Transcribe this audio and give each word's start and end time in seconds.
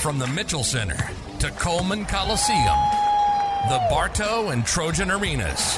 From 0.00 0.18
the 0.18 0.26
Mitchell 0.28 0.64
Center 0.64 0.96
to 1.40 1.50
Coleman 1.50 2.06
Coliseum, 2.06 2.78
the 3.68 3.86
Bartow 3.90 4.48
and 4.48 4.64
Trojan 4.64 5.10
Arenas. 5.10 5.76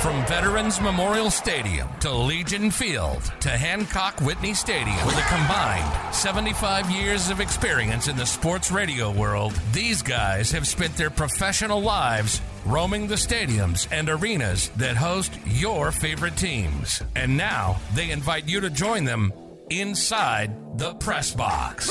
From 0.00 0.24
Veterans 0.24 0.80
Memorial 0.80 1.30
Stadium 1.30 1.86
to 2.00 2.10
Legion 2.10 2.70
Field 2.70 3.22
to 3.40 3.50
Hancock 3.50 4.18
Whitney 4.22 4.54
Stadium. 4.54 5.04
With 5.04 5.18
a 5.18 5.28
combined 5.28 6.14
75 6.14 6.90
years 6.90 7.28
of 7.28 7.40
experience 7.40 8.08
in 8.08 8.16
the 8.16 8.24
sports 8.24 8.72
radio 8.72 9.12
world, 9.12 9.52
these 9.72 10.00
guys 10.00 10.50
have 10.52 10.66
spent 10.66 10.96
their 10.96 11.10
professional 11.10 11.82
lives 11.82 12.40
roaming 12.64 13.06
the 13.06 13.16
stadiums 13.16 13.86
and 13.92 14.08
arenas 14.08 14.70
that 14.76 14.96
host 14.96 15.38
your 15.44 15.92
favorite 15.92 16.38
teams. 16.38 17.02
And 17.14 17.36
now 17.36 17.80
they 17.94 18.10
invite 18.12 18.48
you 18.48 18.60
to 18.60 18.70
join 18.70 19.04
them 19.04 19.30
inside 19.70 20.78
the 20.78 20.94
press 20.94 21.34
box. 21.34 21.90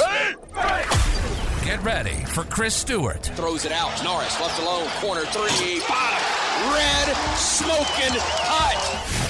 Get 1.63 1.83
ready 1.83 2.15
for 2.25 2.43
Chris 2.45 2.75
Stewart, 2.75 3.25
Throws 3.35 3.65
it 3.65 3.71
out. 3.71 4.03
Norris 4.03 4.39
left 4.39 4.59
alone. 4.61 4.87
Corner 5.01 5.25
three. 5.25 5.79
Bottom. 5.87 6.73
Red. 6.73 7.15
Smoking 7.37 8.19
hot. 8.19 9.27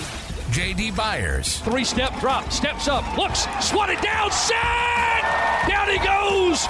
JD 0.52 0.96
Byers, 0.96 1.60
Three 1.60 1.84
step 1.84 2.20
drop, 2.20 2.52
steps 2.52 2.88
up, 2.88 3.06
looks, 3.16 3.46
swatted 3.60 4.02
down, 4.02 4.32
set! 4.32 5.22
Down 5.68 5.88
he 5.90 6.00
goes! 6.00 6.66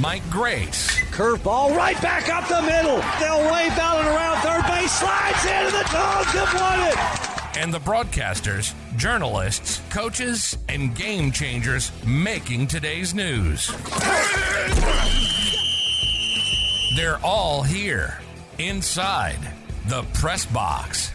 Mike 0.00 0.28
Grace, 0.30 0.98
Curveball 1.12 1.76
right 1.76 2.00
back 2.02 2.28
up 2.28 2.48
the 2.48 2.62
middle. 2.62 2.96
They'll 3.20 3.52
wave 3.52 3.78
Allen 3.78 4.06
around 4.06 4.38
third 4.40 4.66
base, 4.66 4.90
slides 4.90 5.44
into 5.44 5.70
the 5.70 5.86
dogs 5.92 6.32
have 6.32 6.54
won 6.54 6.80
it. 6.88 7.29
And 7.56 7.72
the 7.74 7.78
broadcasters, 7.80 8.74
journalists, 8.96 9.80
coaches, 9.90 10.56
and 10.68 10.94
game 10.94 11.32
changers 11.32 11.90
making 12.06 12.66
today's 12.66 13.14
news. 13.14 13.72
They're 16.96 17.18
all 17.22 17.62
here 17.62 18.18
inside 18.58 19.38
the 19.86 20.02
press 20.14 20.46
box. 20.46 21.14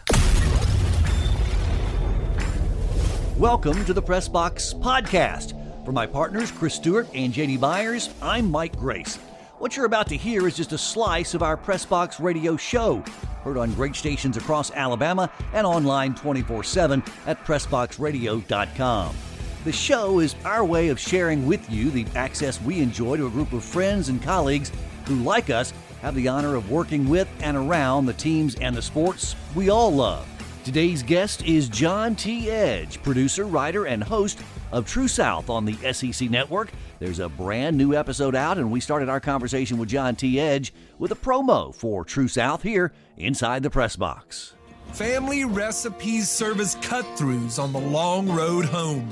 Welcome 3.38 3.84
to 3.86 3.94
the 3.94 4.02
Press 4.02 4.28
Box 4.28 4.74
Podcast. 4.74 5.54
For 5.86 5.92
my 5.92 6.08
partners, 6.08 6.52
Chris 6.52 6.74
Stewart 6.76 7.08
and 7.14 7.34
JD 7.34 7.60
Byers, 7.60 8.10
I'm 8.22 8.50
Mike 8.50 8.76
Grace. 8.78 9.18
What 9.60 9.76
you're 9.76 9.86
about 9.86 10.08
to 10.08 10.18
hear 10.18 10.48
is 10.48 10.56
just 10.56 10.72
a 10.72 10.78
slice 10.78 11.34
of 11.34 11.44
our 11.44 11.56
Press 11.58 11.86
Box 11.86 12.20
radio 12.20 12.58
show, 12.58 13.04
heard 13.46 13.58
on 13.58 13.72
great 13.76 13.96
stations 13.96 14.38
across 14.38 14.72
Alabama 14.72 15.32
and 15.54 15.68
online 15.68 16.16
24 16.16 16.64
7 16.64 17.04
at 17.28 17.42
PressBoxRadio.com. 17.46 19.16
The 19.64 19.72
show 19.72 20.20
is 20.20 20.36
our 20.44 20.66
way 20.66 20.90
of 20.90 21.00
sharing 21.00 21.46
with 21.46 21.70
you 21.70 21.92
the 21.92 22.08
access 22.16 22.62
we 22.62 22.82
enjoy 22.82 23.18
to 23.18 23.28
a 23.28 23.30
group 23.30 23.54
of 23.54 23.64
friends 23.64 24.10
and 24.10 24.22
colleagues 24.22 24.72
who, 25.06 25.16
like 25.18 25.50
us, 25.52 25.74
have 26.02 26.16
the 26.16 26.28
honor 26.28 26.56
of 26.56 26.72
working 26.72 27.08
with 27.08 27.28
and 27.40 27.56
around 27.56 28.08
the 28.08 28.14
teams 28.14 28.56
and 28.56 28.76
the 28.76 28.82
sports 28.82 29.36
we 29.54 29.70
all 29.70 29.94
love. 29.94 30.28
Today's 30.64 31.04
guest 31.04 31.44
is 31.44 31.70
John 31.70 32.16
T. 32.16 32.50
Edge, 32.50 33.02
producer, 33.04 33.46
writer, 33.46 33.86
and 33.86 34.04
host 34.04 34.40
of 34.76 34.86
True 34.86 35.08
South 35.08 35.50
on 35.50 35.64
the 35.64 35.94
SEC 35.94 36.30
Network. 36.30 36.70
There's 37.00 37.20
a 37.20 37.30
brand 37.30 37.78
new 37.78 37.96
episode 37.96 38.36
out, 38.36 38.58
and 38.58 38.70
we 38.70 38.82
started 38.82 39.08
our 39.08 39.22
conversation 39.22 39.78
with 39.78 39.88
John 39.88 40.18
T. 40.18 40.38
Edge 40.38 40.74
with 41.00 41.14
a 41.14 41.16
promo 41.16 41.74
for 41.74 42.04
True 42.04 42.28
South 42.28 42.62
here 42.62 42.92
inside 43.16 43.64
the 43.64 43.70
press 43.70 43.96
box. 43.96 44.54
Family 44.92 45.46
recipes 45.46 46.30
serve 46.30 46.60
as 46.60 46.76
cut 46.82 47.06
throughs 47.18 47.58
on 47.58 47.72
the 47.72 47.80
long 47.80 48.30
road 48.30 48.66
home. 48.66 49.10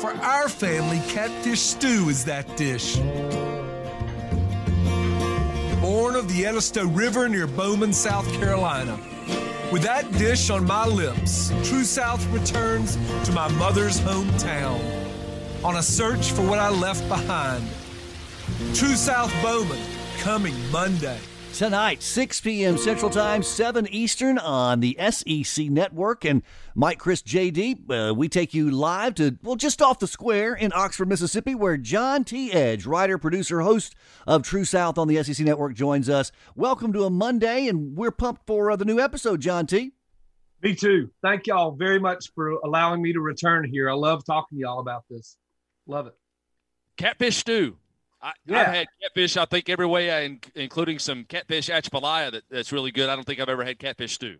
For 0.00 0.10
our 0.10 0.48
family, 0.48 1.00
catfish 1.08 1.60
stew 1.60 2.08
is 2.08 2.24
that 2.24 2.56
dish. 2.56 2.96
Born 5.80 6.16
of 6.16 6.28
the 6.28 6.44
Edisto 6.46 6.86
River 6.88 7.28
near 7.28 7.46
Bowman, 7.46 7.92
South 7.92 8.30
Carolina. 8.32 8.98
With 9.72 9.82
that 9.82 10.10
dish 10.18 10.50
on 10.50 10.66
my 10.66 10.84
lips, 10.84 11.52
True 11.62 11.84
South 11.84 12.26
returns 12.32 12.96
to 13.24 13.30
my 13.30 13.46
mother's 13.52 14.00
hometown 14.00 14.80
on 15.62 15.76
a 15.76 15.82
search 15.82 16.32
for 16.32 16.42
what 16.42 16.58
I 16.58 16.70
left 16.70 17.06
behind. 17.08 17.64
True 18.74 18.96
South 18.96 19.32
Bowman, 19.44 19.78
coming 20.18 20.54
Monday. 20.72 21.20
Tonight, 21.54 22.02
6 22.02 22.40
p.m. 22.40 22.78
Central 22.78 23.10
Time, 23.10 23.42
7 23.42 23.86
Eastern 23.88 24.38
on 24.38 24.80
the 24.80 24.96
SEC 25.10 25.66
Network. 25.66 26.24
And 26.24 26.42
Mike, 26.74 26.98
Chris, 26.98 27.22
JD, 27.22 28.10
uh, 28.10 28.14
we 28.14 28.28
take 28.30 28.54
you 28.54 28.70
live 28.70 29.16
to, 29.16 29.36
well, 29.42 29.56
just 29.56 29.82
off 29.82 29.98
the 29.98 30.06
square 30.06 30.54
in 30.54 30.72
Oxford, 30.74 31.08
Mississippi, 31.08 31.54
where 31.54 31.76
John 31.76 32.24
T. 32.24 32.50
Edge, 32.52 32.86
writer, 32.86 33.18
producer, 33.18 33.60
host 33.60 33.94
of 34.26 34.42
True 34.42 34.64
South 34.64 34.96
on 34.96 35.06
the 35.06 35.22
SEC 35.22 35.44
Network, 35.44 35.74
joins 35.74 36.08
us. 36.08 36.32
Welcome 36.56 36.94
to 36.94 37.04
a 37.04 37.10
Monday, 37.10 37.66
and 37.68 37.94
we're 37.94 38.10
pumped 38.10 38.46
for 38.46 38.70
uh, 38.70 38.76
the 38.76 38.86
new 38.86 38.98
episode, 38.98 39.40
John 39.40 39.66
T. 39.66 39.92
Me 40.62 40.74
too. 40.74 41.10
Thank 41.22 41.46
y'all 41.46 41.72
very 41.72 41.98
much 41.98 42.32
for 42.34 42.52
allowing 42.64 43.02
me 43.02 43.12
to 43.12 43.20
return 43.20 43.68
here. 43.70 43.90
I 43.90 43.94
love 43.94 44.24
talking 44.24 44.56
to 44.56 44.62
y'all 44.62 44.80
about 44.80 45.04
this. 45.10 45.36
Love 45.86 46.06
it. 46.06 46.14
Catfish 46.96 47.36
stew. 47.38 47.76
I, 48.22 48.32
Yeah. 48.44 48.60
I've 48.60 48.66
had 48.66 48.86
catfish, 49.02 49.36
I 49.36 49.44
think, 49.44 49.68
every 49.68 49.86
way, 49.86 50.10
uh, 50.10 50.36
including 50.54 50.98
some 50.98 51.24
catfish 51.24 51.68
achpalaya 51.68 52.32
that, 52.32 52.44
that's 52.50 52.72
really 52.72 52.90
good. 52.90 53.08
I 53.08 53.16
don't 53.16 53.24
think 53.24 53.40
I've 53.40 53.48
ever 53.48 53.64
had 53.64 53.78
catfish 53.78 54.14
stew. 54.14 54.38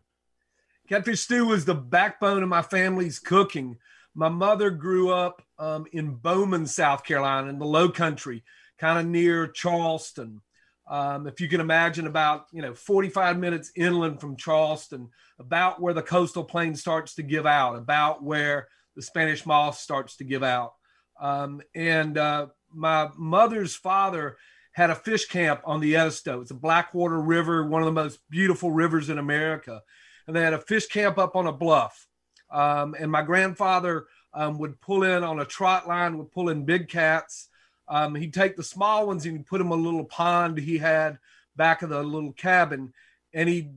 Catfish 0.88 1.20
stew 1.20 1.46
was 1.46 1.64
the 1.64 1.74
backbone 1.74 2.42
of 2.42 2.48
my 2.48 2.62
family's 2.62 3.18
cooking. 3.18 3.78
My 4.14 4.28
mother 4.28 4.70
grew 4.70 5.10
up 5.10 5.42
um, 5.58 5.86
in 5.92 6.14
Bowman, 6.14 6.66
South 6.66 7.04
Carolina, 7.04 7.48
in 7.48 7.58
the 7.58 7.66
low 7.66 7.88
country, 7.88 8.42
kind 8.78 8.98
of 8.98 9.06
near 9.06 9.46
Charleston. 9.46 10.40
Um, 10.88 11.28
if 11.28 11.40
you 11.40 11.48
can 11.48 11.60
imagine, 11.60 12.08
about 12.08 12.46
you 12.52 12.62
know 12.62 12.74
45 12.74 13.38
minutes 13.38 13.70
inland 13.76 14.20
from 14.20 14.36
Charleston, 14.36 15.08
about 15.38 15.80
where 15.80 15.94
the 15.94 16.02
coastal 16.02 16.42
plain 16.42 16.74
starts 16.74 17.14
to 17.14 17.22
give 17.22 17.46
out, 17.46 17.76
about 17.76 18.24
where 18.24 18.66
the 18.96 19.02
Spanish 19.02 19.46
moss 19.46 19.80
starts 19.80 20.16
to 20.16 20.24
give 20.24 20.42
out. 20.42 20.72
Um, 21.20 21.60
and 21.74 22.18
uh, 22.18 22.46
my 22.72 23.08
mother's 23.16 23.74
father 23.74 24.36
had 24.72 24.90
a 24.90 24.94
fish 24.94 25.26
camp 25.26 25.60
on 25.64 25.80
the 25.80 25.94
Edisto. 25.94 26.40
It's 26.40 26.50
a 26.50 26.54
Blackwater 26.54 27.20
River, 27.20 27.66
one 27.66 27.82
of 27.82 27.86
the 27.86 27.92
most 27.92 28.20
beautiful 28.30 28.70
rivers 28.70 29.08
in 29.08 29.18
America 29.18 29.82
and 30.30 30.36
they 30.36 30.42
had 30.42 30.54
a 30.54 30.60
fish 30.60 30.86
camp 30.86 31.18
up 31.18 31.34
on 31.34 31.48
a 31.48 31.52
bluff. 31.52 32.06
Um, 32.52 32.94
and 32.96 33.10
my 33.10 33.22
grandfather 33.22 34.06
um, 34.32 34.58
would 34.58 34.80
pull 34.80 35.02
in 35.02 35.24
on 35.24 35.40
a 35.40 35.44
trot 35.44 35.88
line, 35.88 36.18
would 36.18 36.30
pull 36.30 36.50
in 36.50 36.64
big 36.64 36.88
cats. 36.88 37.48
Um, 37.88 38.14
he'd 38.14 38.32
take 38.32 38.54
the 38.54 38.62
small 38.62 39.08
ones 39.08 39.26
and 39.26 39.36
he'd 39.36 39.46
put 39.46 39.58
them 39.58 39.72
in 39.72 39.80
a 39.80 39.82
little 39.82 40.04
pond 40.04 40.56
he 40.56 40.78
had 40.78 41.18
back 41.56 41.82
of 41.82 41.90
the 41.90 42.00
little 42.00 42.32
cabin, 42.32 42.92
and 43.34 43.48
he'd 43.48 43.74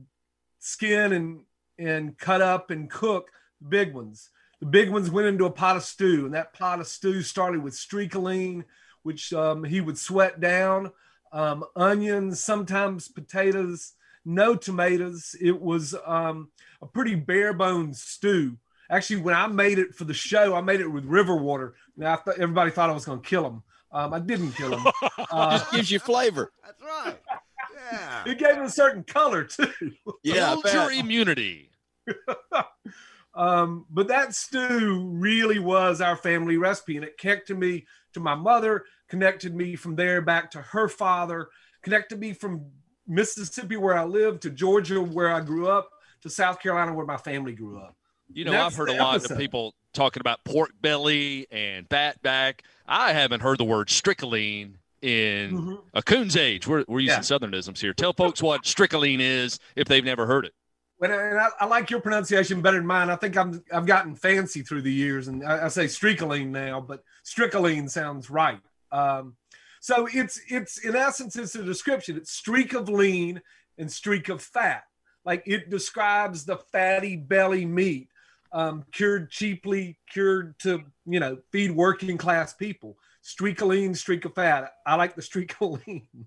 skin 0.60 1.12
and 1.12 1.40
and 1.76 2.16
cut 2.18 2.40
up 2.40 2.70
and 2.70 2.88
cook 2.88 3.32
the 3.60 3.66
big 3.66 3.92
ones. 3.92 4.30
The 4.60 4.66
big 4.66 4.90
ones 4.90 5.10
went 5.10 5.26
into 5.26 5.46
a 5.46 5.50
pot 5.50 5.76
of 5.76 5.82
stew, 5.82 6.24
and 6.24 6.34
that 6.34 6.52
pot 6.52 6.78
of 6.78 6.86
stew 6.86 7.22
started 7.22 7.64
with 7.64 7.74
streakoline, 7.74 8.64
which 9.04 9.32
um, 9.32 9.62
he 9.62 9.80
would 9.80 9.96
sweat 9.96 10.40
down, 10.40 10.90
um, 11.32 11.64
onions, 11.76 12.40
sometimes 12.40 13.08
potatoes, 13.08 13.92
no 14.24 14.56
tomatoes. 14.56 15.36
It 15.40 15.60
was 15.60 15.94
um, 16.04 16.48
a 16.82 16.86
pretty 16.86 17.14
bare 17.14 17.52
bones 17.52 18.02
stew. 18.02 18.56
Actually, 18.90 19.22
when 19.22 19.34
I 19.34 19.46
made 19.46 19.78
it 19.78 19.94
for 19.94 20.04
the 20.04 20.14
show, 20.14 20.54
I 20.54 20.60
made 20.60 20.80
it 20.80 20.88
with 20.88 21.04
river 21.04 21.36
water. 21.36 21.74
Now 21.96 22.14
I 22.14 22.16
thought 22.16 22.38
everybody 22.38 22.70
thought 22.70 22.90
I 22.90 22.94
was 22.94 23.04
going 23.04 23.20
to 23.20 23.28
kill 23.28 23.46
him. 23.46 23.62
Um, 23.92 24.12
I 24.12 24.18
didn't 24.18 24.52
kill 24.52 24.76
him. 24.76 24.92
Uh, 25.30 25.58
Just 25.58 25.72
gives 25.72 25.90
you 25.90 25.98
flavor. 25.98 26.52
That's 26.64 26.82
right. 26.82 27.16
Yeah. 27.92 28.22
it 28.26 28.38
gave 28.38 28.52
him 28.52 28.64
a 28.64 28.70
certain 28.70 29.02
color 29.02 29.44
too. 29.44 29.70
Yeah, 30.22 30.52
I 30.52 30.60
Build 30.60 30.72
your 30.72 30.92
immunity. 30.92 31.70
um, 33.34 33.86
but 33.90 34.08
that 34.08 34.34
stew 34.34 35.08
really 35.12 35.58
was 35.58 36.00
our 36.00 36.16
family 36.16 36.56
recipe, 36.56 36.96
and 36.96 37.04
it 37.04 37.18
connected 37.18 37.58
me 37.58 37.86
to 38.14 38.20
my 38.20 38.34
mother, 38.34 38.84
connected 39.08 39.54
me 39.54 39.76
from 39.76 39.96
there 39.96 40.20
back 40.22 40.50
to 40.52 40.60
her 40.62 40.88
father, 40.88 41.48
connected 41.82 42.18
me 42.18 42.32
from 42.32 42.64
Mississippi 43.06 43.76
where 43.76 43.96
I 43.96 44.04
lived 44.04 44.42
to 44.42 44.50
Georgia 44.50 45.00
where 45.02 45.30
I 45.30 45.40
grew 45.40 45.68
up 45.68 45.90
to 46.22 46.30
South 46.30 46.58
Carolina 46.60 46.94
where 46.94 47.04
my 47.06 47.18
family 47.18 47.52
grew 47.52 47.78
up. 47.78 47.96
You 48.32 48.46
know, 48.46 48.58
I've 48.64 48.74
heard 48.74 48.88
a 48.88 48.94
lot 48.94 49.16
episode. 49.16 49.32
of 49.34 49.38
people 49.38 49.74
talking 49.92 50.20
about 50.22 50.42
pork 50.44 50.70
belly 50.80 51.46
and 51.50 51.86
fat 51.90 52.20
back. 52.22 52.62
I 52.86 53.12
haven't 53.12 53.40
heard 53.40 53.58
the 53.58 53.64
word 53.64 53.88
strickling 53.88 54.76
in 55.02 55.50
Mhm. 55.52 55.82
a 55.92 56.02
coon's 56.02 56.34
age. 56.34 56.66
We're, 56.66 56.84
we're 56.88 57.00
using 57.00 57.16
Yeah. 57.16 57.20
southernisms 57.20 57.78
here. 57.78 57.92
Tell 57.92 58.14
folks 58.14 58.42
what 58.42 58.62
strickling 58.62 59.20
is 59.20 59.60
if 59.76 59.86
they've 59.86 60.04
never 60.04 60.24
heard 60.26 60.46
it. 60.46 60.54
I, 61.12 61.28
and 61.28 61.38
I, 61.38 61.48
I 61.60 61.66
like 61.66 61.90
your 61.90 62.00
pronunciation 62.00 62.62
better 62.62 62.78
than 62.78 62.86
mine. 62.86 63.10
I 63.10 63.16
think 63.16 63.36
I'm 63.36 63.62
I've 63.72 63.86
gotten 63.86 64.14
fancy 64.14 64.62
through 64.62 64.82
the 64.82 64.92
years, 64.92 65.28
and 65.28 65.44
I, 65.44 65.66
I 65.66 65.68
say 65.68 65.86
strickling 65.86 66.48
now, 66.48 66.80
but 66.80 67.02
strickling 67.24 67.90
sounds 67.90 68.30
right. 68.30 68.60
Um, 68.92 69.36
so 69.80 70.08
it's 70.12 70.40
it's 70.48 70.78
in 70.78 70.96
essence 70.96 71.36
it's 71.36 71.54
a 71.54 71.62
description. 71.62 72.16
It's 72.16 72.32
streak 72.32 72.72
of 72.74 72.88
lean 72.88 73.42
and 73.76 73.90
streak 73.90 74.28
of 74.28 74.42
fat. 74.42 74.84
Like 75.24 75.42
it 75.46 75.70
describes 75.70 76.44
the 76.44 76.56
fatty 76.56 77.16
belly 77.16 77.66
meat, 77.66 78.08
um, 78.52 78.84
cured 78.92 79.30
cheaply, 79.30 79.98
cured 80.10 80.58
to 80.60 80.84
you 81.06 81.20
know 81.20 81.38
feed 81.50 81.72
working 81.72 82.16
class 82.16 82.54
people. 82.54 82.96
streak 83.20 83.60
of 83.60 83.68
lean, 83.68 83.94
streak 83.94 84.24
of 84.24 84.34
fat. 84.34 84.72
I 84.86 84.94
like 84.94 85.16
the 85.16 85.22
streak 85.22 85.54
of 85.60 85.80
lean. 85.86 86.26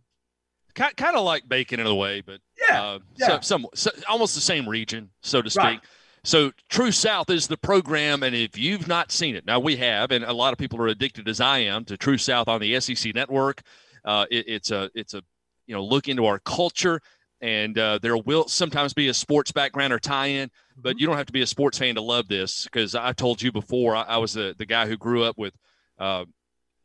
Kind 0.75 1.15
of 1.15 1.23
like 1.23 1.49
bacon 1.49 1.79
in 1.79 1.87
a 1.87 1.95
way, 1.95 2.21
but 2.21 2.39
Yeah, 2.67 2.81
uh, 2.81 2.99
yeah. 3.17 3.27
So, 3.27 3.39
some 3.41 3.65
so, 3.73 3.91
almost 4.07 4.35
the 4.35 4.41
same 4.41 4.67
region, 4.67 5.09
so 5.21 5.41
to 5.41 5.49
speak. 5.49 5.63
Right. 5.63 5.79
So 6.23 6.51
True 6.67 6.91
South 6.91 7.29
is 7.29 7.47
the 7.47 7.55
program, 7.57 8.21
and 8.23 8.35
if 8.35 8.57
you've 8.57 8.87
not 8.87 9.11
seen 9.13 9.35
it, 9.35 9.45
now 9.45 9.59
we 9.59 9.77
have, 9.77 10.11
and 10.11 10.25
a 10.25 10.33
lot 10.33 10.51
of 10.51 10.59
people 10.59 10.81
are 10.81 10.87
addicted 10.87 11.29
as 11.29 11.39
I 11.39 11.59
am 11.59 11.85
to 11.85 11.95
True 11.95 12.17
South 12.17 12.49
on 12.49 12.59
the 12.59 12.77
SEC 12.81 13.15
network. 13.15 13.61
Uh, 14.03 14.25
it, 14.29 14.45
it's 14.47 14.71
a 14.71 14.89
it's 14.93 15.13
a 15.13 15.21
you 15.67 15.75
know 15.75 15.83
look 15.85 16.09
into 16.09 16.25
our 16.25 16.39
culture, 16.39 16.99
and 17.39 17.77
uh, 17.79 17.99
there 18.01 18.17
will 18.17 18.47
sometimes 18.49 18.93
be 18.93 19.07
a 19.07 19.13
sports 19.13 19.53
background 19.53 19.93
or 19.93 19.99
tie-in, 19.99 20.49
but 20.75 20.99
you 20.99 21.07
don't 21.07 21.15
have 21.15 21.27
to 21.27 21.33
be 21.33 21.43
a 21.43 21.47
sports 21.47 21.77
fan 21.77 21.95
to 21.95 22.01
love 22.01 22.27
this 22.27 22.65
because 22.65 22.93
I 22.93 23.13
told 23.13 23.41
you 23.41 23.51
before 23.53 23.95
I, 23.95 24.01
I 24.01 24.17
was 24.17 24.33
the 24.33 24.53
the 24.57 24.65
guy 24.65 24.85
who 24.85 24.97
grew 24.97 25.23
up 25.23 25.37
with, 25.37 25.53
uh, 25.97 26.25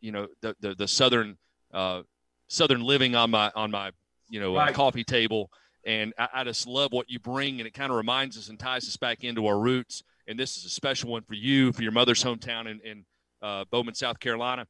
you 0.01 0.13
know, 0.13 0.29
the 0.41 0.55
the, 0.61 0.75
the 0.77 0.87
southern 0.87 1.37
uh, 1.75 2.03
southern 2.47 2.83
living 2.83 3.17
on 3.17 3.31
my 3.33 3.51
on 3.57 3.73
my 3.73 3.91
you 4.29 4.39
know 4.39 4.55
uh, 4.57 4.67
Right. 4.67 4.75
coffee 4.75 5.05
table 5.05 5.51
and 5.85 6.13
I, 6.19 6.29
I 6.35 6.45
just 6.45 6.67
love 6.67 6.93
what 6.93 7.11
you 7.11 7.19
bring 7.19 7.61
and 7.61 7.67
it 7.67 7.75
kind 7.75 7.91
of 7.91 7.97
reminds 7.97 8.39
us 8.39 8.49
and 8.49 8.59
ties 8.59 8.87
us 8.89 8.97
back 8.97 9.25
into 9.25 9.47
our 9.47 9.59
roots 9.59 10.03
and 10.29 10.39
this 10.39 10.57
is 10.57 10.65
a 10.65 10.71
special 10.71 11.11
one 11.11 11.23
for 11.23 11.35
you 11.35 11.73
for 11.73 11.83
your 11.83 11.93
mother's 11.93 12.23
hometown 12.23 12.71
in, 12.71 12.81
in 12.81 13.05
uh, 13.43 13.65
bowman 13.71 13.95
south 13.95 14.21
carolina 14.21 14.67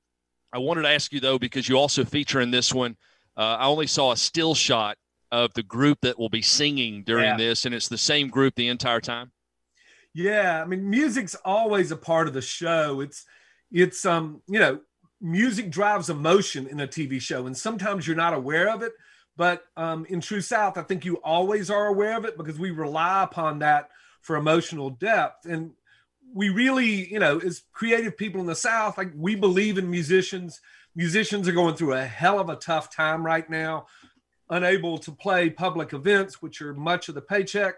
i 0.52 0.58
wanted 0.58 0.82
to 0.82 0.88
ask 0.88 1.12
you 1.12 1.20
though 1.20 1.38
because 1.38 1.68
you 1.68 1.76
also 1.76 2.04
feature 2.04 2.40
in 2.40 2.50
this 2.50 2.72
one 2.72 2.96
uh, 3.36 3.56
i 3.60 3.66
only 3.66 3.86
saw 3.86 4.12
a 4.12 4.16
still 4.16 4.54
shot 4.54 4.96
of 5.30 5.52
the 5.54 5.62
group 5.62 5.98
that 6.02 6.18
will 6.18 6.28
be 6.28 6.42
singing 6.42 7.02
during 7.04 7.24
Yeah. 7.24 7.36
this 7.36 7.64
and 7.66 7.74
it's 7.74 7.88
the 7.88 7.98
same 7.98 8.28
group 8.28 8.54
the 8.54 8.68
entire 8.68 9.00
time 9.00 9.30
Yeah, 10.14 10.62
I 10.62 10.66
mean, 10.66 10.88
music's 10.88 11.34
always 11.44 11.90
a 11.90 11.96
part 11.96 12.28
of 12.28 12.34
the 12.34 12.42
show. 12.42 13.00
It's, 13.00 13.24
it's, 13.70 14.04
um, 14.04 14.42
you 14.46 14.58
know, 14.58 14.80
music 15.22 15.70
drives 15.70 16.10
emotion 16.10 16.66
in 16.66 16.80
a 16.80 16.86
TV 16.86 17.18
show, 17.20 17.46
and 17.46 17.56
sometimes 17.56 18.06
you're 18.06 18.16
not 18.16 18.34
aware 18.34 18.68
of 18.68 18.82
it. 18.82 18.92
But 19.37 19.64
um, 19.76 20.05
in 20.06 20.20
True 20.20 20.40
South, 20.40 20.76
I 20.76 20.82
think 20.82 21.05
you 21.05 21.17
always 21.17 21.70
are 21.70 21.87
aware 21.87 22.17
of 22.17 22.25
it 22.25 22.37
because 22.37 22.58
we 22.58 22.70
rely 22.70 23.23
upon 23.23 23.61
that 23.61 23.88
for 24.20 24.37
emotional 24.37 24.90
depth. 24.90 25.46
And 25.46 25.73
we 26.34 26.49
really, 26.49 27.11
you 27.11 27.19
know, 27.19 27.38
as 27.38 27.62
creative 27.73 28.17
people 28.17 28.40
in 28.40 28.46
the 28.46 28.55
South, 28.55 28.99
like 28.99 29.12
we 29.14 29.34
believe 29.34 29.79
in 29.79 29.90
musicians. 29.90 30.61
Musicians 30.94 31.49
are 31.49 31.52
going 31.52 31.75
through 31.75 31.94
a 31.94 32.05
hell 32.05 32.38
of 32.38 32.50
a 32.50 32.56
tough 32.56 32.94
time 32.94 33.25
right 33.25 33.49
now, 33.49 33.87
unable 34.50 34.99
to 34.99 35.11
play 35.11 35.49
public 35.49 35.94
events, 35.94 36.43
which 36.43 36.61
are 36.61 36.75
much 36.75 37.08
of 37.08 37.14
the 37.14 37.23
paycheck. 37.23 37.76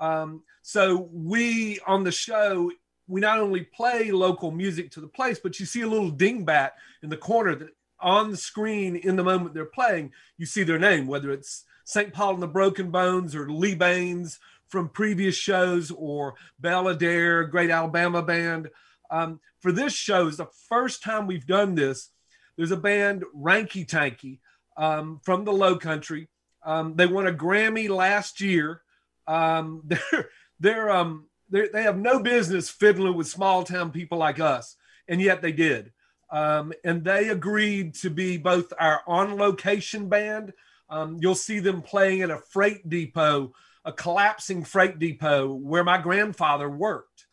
Um, 0.00 0.42
so 0.62 1.08
we 1.12 1.78
on 1.86 2.02
the 2.04 2.12
show, 2.12 2.70
we 3.06 3.20
not 3.20 3.38
only 3.38 3.62
play 3.62 4.10
local 4.10 4.50
music 4.50 4.90
to 4.92 5.00
the 5.00 5.08
place, 5.08 5.38
but 5.38 5.58
you 5.60 5.66
see 5.66 5.82
a 5.82 5.88
little 5.88 6.10
dingbat 6.10 6.72
in 7.02 7.08
the 7.08 7.16
corner 7.16 7.54
that 7.54 7.70
on 8.00 8.30
the 8.30 8.36
screen 8.36 8.96
in 8.96 9.16
the 9.16 9.24
moment 9.24 9.54
they're 9.54 9.64
playing, 9.64 10.12
you 10.36 10.46
see 10.46 10.62
their 10.62 10.78
name, 10.78 11.06
whether 11.06 11.30
it's 11.30 11.64
St. 11.84 12.12
Paul 12.12 12.34
and 12.34 12.42
the 12.42 12.48
Broken 12.48 12.90
Bones 12.90 13.34
or 13.34 13.50
Lee 13.50 13.74
Bains 13.74 14.38
from 14.68 14.88
previous 14.88 15.34
shows 15.34 15.90
or 15.90 16.34
Bella 16.58 16.94
Great 16.94 17.70
Alabama 17.70 18.22
Band. 18.22 18.68
Um, 19.10 19.40
for 19.60 19.72
this 19.72 19.92
show 19.92 20.26
is 20.26 20.36
the 20.36 20.48
first 20.68 21.02
time 21.02 21.26
we've 21.26 21.46
done 21.46 21.74
this. 21.74 22.10
There's 22.56 22.70
a 22.70 22.76
band, 22.76 23.24
Ranky 23.34 23.86
Tanky, 23.86 24.40
um, 24.76 25.20
from 25.24 25.44
the 25.44 25.52
Low 25.52 25.76
Country. 25.76 26.28
Um, 26.64 26.94
they 26.96 27.06
won 27.06 27.26
a 27.26 27.32
Grammy 27.32 27.88
last 27.88 28.40
year. 28.40 28.82
Um, 29.26 29.82
they're 29.86 30.28
they're 30.60 30.90
um 30.90 31.26
they 31.50 31.68
they 31.68 31.82
have 31.82 31.96
no 31.96 32.20
business 32.20 32.68
fiddling 32.68 33.14
with 33.14 33.28
small 33.28 33.64
town 33.64 33.90
people 33.90 34.18
like 34.18 34.40
us, 34.40 34.76
and 35.08 35.20
yet 35.20 35.40
they 35.40 35.52
did. 35.52 35.92
Um, 36.30 36.72
and 36.84 37.04
they 37.04 37.28
agreed 37.28 37.94
to 37.96 38.10
be 38.10 38.36
both 38.36 38.72
our 38.78 39.02
on 39.06 39.36
location 39.36 40.08
band. 40.08 40.52
Um, 40.90 41.18
you'll 41.20 41.34
see 41.34 41.58
them 41.58 41.82
playing 41.82 42.22
at 42.22 42.30
a 42.30 42.38
freight 42.38 42.88
depot, 42.88 43.52
a 43.84 43.92
collapsing 43.92 44.64
freight 44.64 44.98
depot 44.98 45.52
where 45.52 45.84
my 45.84 45.98
grandfather 45.98 46.68
worked. 46.68 47.26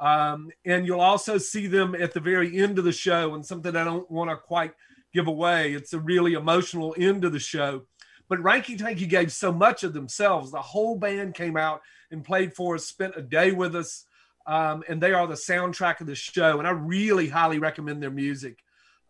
Um, 0.00 0.50
and 0.64 0.86
you'll 0.86 1.00
also 1.00 1.38
see 1.38 1.66
them 1.66 1.94
at 1.94 2.12
the 2.12 2.20
very 2.20 2.58
end 2.58 2.78
of 2.78 2.84
the 2.84 2.92
show, 2.92 3.34
and 3.34 3.44
something 3.44 3.76
I 3.76 3.84
don't 3.84 4.10
want 4.10 4.30
to 4.30 4.36
quite 4.36 4.72
give 5.14 5.28
away. 5.28 5.74
It's 5.74 5.92
a 5.92 6.00
really 6.00 6.32
emotional 6.32 6.94
end 6.98 7.24
of 7.24 7.32
the 7.32 7.38
show. 7.38 7.82
But 8.28 8.40
Ranky 8.40 8.78
Tanky 8.78 9.08
gave 9.08 9.30
so 9.30 9.52
much 9.52 9.84
of 9.84 9.92
themselves. 9.92 10.50
The 10.50 10.60
whole 10.60 10.96
band 10.96 11.34
came 11.34 11.56
out 11.56 11.82
and 12.10 12.24
played 12.24 12.54
for 12.54 12.74
us, 12.74 12.86
spent 12.86 13.14
a 13.16 13.22
day 13.22 13.52
with 13.52 13.76
us, 13.76 14.06
um, 14.46 14.82
and 14.88 15.00
they 15.00 15.12
are 15.12 15.26
the 15.26 15.34
soundtrack 15.34 16.00
of 16.00 16.06
the 16.06 16.14
show. 16.14 16.58
And 16.58 16.66
I 16.66 16.70
really 16.72 17.28
highly 17.28 17.58
recommend 17.58 18.02
their 18.02 18.10
music. 18.10 18.58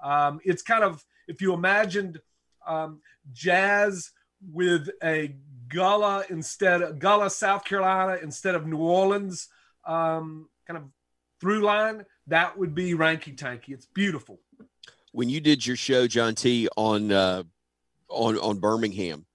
Um, 0.03 0.41
it's 0.45 0.63
kind 0.63 0.85
of 0.85 1.05
if 1.29 1.41
you 1.41 1.55
imagined 1.55 2.21
um, 2.67 3.01
jazz 3.33 4.11
with 4.53 4.89
a 5.03 5.35
Gullah 5.69 6.25
instead 6.29 6.83
of 6.83 6.99
Gullah, 6.99 7.31
South 7.31 7.65
Carolina 7.65 8.19
instead 8.23 8.55
of 8.55 8.67
New 8.67 8.79
Orleans, 8.79 9.49
um, 9.87 10.49
kind 10.67 10.77
of 10.77 10.85
through 11.41 11.63
line, 11.63 12.05
that 12.27 12.59
would 12.59 12.75
be 12.75 12.95
Ranky 12.95 13.37
Tanky. 13.37 13.71
It's 13.71 13.87
beautiful. 13.87 14.41
when 15.13 15.29
you 15.29 15.41
did 15.41 15.65
your 15.67 15.77
show, 15.77 16.07
John 16.07 16.35
T, 16.35 16.69
on 16.77 17.13
uh, 17.13 17.43
on 18.09 18.39
on 18.39 18.59
Birmingham, 18.59 19.27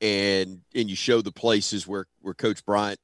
and 0.00 0.60
and 0.74 0.88
you 0.88 0.96
showed 0.96 1.24
the 1.24 1.32
places 1.32 1.86
where 1.86 2.06
where 2.20 2.34
Coach 2.34 2.64
Bryant, 2.64 3.00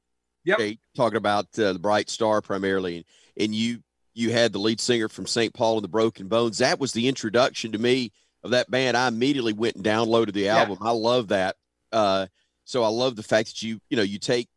Yep. 0.47 0.59
okay, 0.59 0.79
talking 0.95 1.17
about 1.17 1.45
uh, 1.59 1.73
the 1.73 1.79
Bright 1.79 2.09
Star 2.09 2.41
primarily, 2.41 2.95
and, 2.97 3.05
and 3.37 3.53
you 3.55 3.79
you 4.13 4.31
had 4.31 4.51
the 4.53 4.59
lead 4.59 4.79
singer 4.79 5.09
from 5.09 5.27
St. 5.27 5.53
Paul 5.53 5.75
and 5.75 5.83
the 5.83 5.87
Broken 5.89 6.27
Bones. 6.27 6.57
That 6.57 6.79
was 6.79 6.91
the 6.93 7.07
introduction 7.07 7.71
to 7.73 7.77
me 7.77 8.11
of 8.43 8.51
that 8.51 8.71
band. 8.71 8.97
I 8.97 9.07
immediately 9.09 9.53
went 9.53 9.75
and 9.75 9.85
downloaded 9.85 10.33
the 10.33 10.41
Yeah. 10.41 10.57
album. 10.57 10.77
I 10.81 10.91
love 10.91 11.27
that. 11.27 11.55
Uh, 11.91 12.27
so 12.65 12.83
I 12.83 12.87
love 12.87 13.15
the 13.15 13.23
fact 13.23 13.49
that 13.49 13.61
you 13.61 13.79
you 13.89 13.97
know 13.97 14.03
you 14.03 14.17
take 14.19 14.47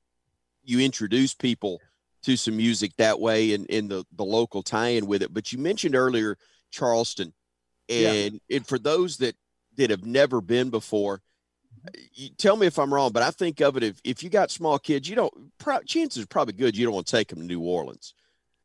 you 0.63 0.81
introduce 0.81 1.35
people 1.35 1.81
to 2.23 2.37
some 2.37 2.57
music 2.57 2.93
that 2.99 3.19
way 3.19 3.53
and 3.55 3.67
in 3.67 3.89
the 3.89 4.05
the 4.17 4.25
local 4.25 4.63
tie-in 4.63 5.07
with 5.07 5.23
it. 5.23 5.33
But 5.35 5.53
you 5.53 5.59
mentioned 5.59 5.95
earlier 5.97 6.37
Charleston, 6.71 7.33
Yeah. 7.89 8.13
and 8.13 8.41
and 8.51 8.67
for 8.67 8.79
those 8.79 9.17
that 9.19 9.35
that 9.77 9.91
have 9.91 10.05
never 10.05 10.41
been 10.41 10.71
before, 10.71 11.21
you 12.13 12.31
tell 12.31 12.57
me 12.57 12.67
if 12.67 12.79
I'm 12.79 12.93
wrong, 12.93 13.13
but 13.13 13.23
I 13.23 13.31
think 13.31 13.61
of 13.61 13.77
it 13.77 13.83
if 13.83 14.01
if 14.05 14.23
you 14.23 14.31
got 14.31 14.51
small 14.51 14.79
kids, 14.79 15.09
you 15.09 15.17
don't 15.17 15.33
pro- 15.59 15.83
chances 15.83 16.23
are 16.23 16.27
probably 16.27 16.55
good 16.55 16.77
you 16.77 16.85
don't 16.85 16.95
want 16.95 17.07
to 17.07 17.17
take 17.17 17.29
them 17.29 17.41
to 17.41 17.45
New 17.45 17.61
Orleans 17.61 18.15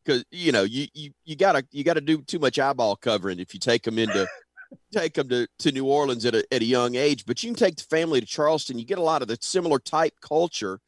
because 0.04 0.24
you 0.32 0.52
know 0.52 0.64
you 0.64 0.88
you 0.94 1.12
you 1.24 1.36
gotta 1.36 1.66
you 1.72 1.84
gotta 1.84 2.02
do 2.02 2.22
too 2.22 2.40
much 2.40 2.60
eyeball 2.60 2.96
covering 2.96 3.40
if 3.40 3.54
you 3.54 3.60
take 3.60 3.84
them 3.84 3.98
into 3.98 4.28
take 4.92 5.14
them 5.14 5.30
to, 5.30 5.48
to 5.60 5.72
New 5.72 5.86
Orleans 5.86 6.26
at 6.26 6.36
a, 6.36 6.46
at 6.52 6.62
a 6.62 6.66
young 6.66 6.96
age. 6.96 7.26
But 7.26 7.44
you 7.44 7.50
can 7.50 7.56
take 7.56 7.78
the 7.78 7.84
family 7.84 8.20
to 8.20 8.26
Charleston. 8.26 8.80
You 8.80 8.86
get 8.86 8.98
a 8.98 9.04
lot 9.04 9.22
of 9.22 9.28
the 9.28 9.38
similar 9.42 9.80
type 9.80 10.14
culture, 10.22 10.80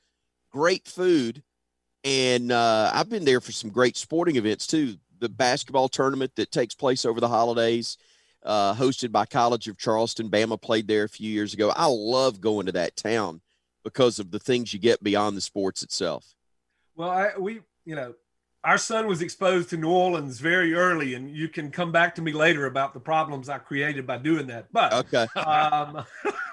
great 0.51 0.87
food, 0.87 1.43
and 2.03 2.51
uh, 2.51 2.91
I've 2.93 3.09
been 3.09 3.25
there 3.25 3.41
for 3.41 3.51
some 3.51 3.69
great 3.69 3.97
sporting 3.97 4.35
events 4.35 4.67
too. 4.67 4.97
The 5.19 5.29
basketball 5.29 5.89
tournament 5.89 6.31
that 6.35 6.51
takes 6.51 6.75
place 6.75 7.05
over 7.05 7.19
the 7.19 7.27
holidays, 7.27 7.97
uh, 8.43 8.73
hosted 8.75 9.11
by 9.11 9.25
College 9.25 9.67
of 9.67 9.77
Charleston. 9.77 10.29
Bama 10.29 10.61
played 10.61 10.87
there 10.87 11.03
a 11.03 11.09
few 11.09 11.29
years 11.29 11.53
ago. 11.53 11.71
I 11.75 11.85
love 11.87 12.41
going 12.41 12.65
to 12.67 12.71
that 12.73 12.95
town 12.95 13.41
because 13.83 14.19
of 14.19 14.31
the 14.31 14.39
things 14.39 14.73
you 14.73 14.79
get 14.79 15.03
beyond 15.03 15.37
the 15.37 15.41
sports 15.41 15.83
itself. 15.83 16.35
Well, 16.95 17.09
I, 17.09 17.31
we, 17.37 17.61
you 17.85 17.95
know, 17.95 18.15
our 18.63 18.77
son 18.77 19.07
was 19.07 19.21
exposed 19.21 19.69
to 19.69 19.77
New 19.77 19.89
Orleans 19.89 20.39
very 20.39 20.73
early, 20.73 21.13
and 21.13 21.29
you 21.29 21.47
can 21.47 21.71
come 21.71 21.91
back 21.91 22.15
to 22.15 22.21
me 22.21 22.33
later 22.33 22.65
about 22.65 22.93
the 22.93 22.99
problems 22.99 23.49
I 23.49 23.59
created 23.59 24.05
by 24.05 24.17
doing 24.17 24.47
that. 24.47 24.67
But 24.71 24.93
Okay. 24.93 25.27
um, 25.39 26.05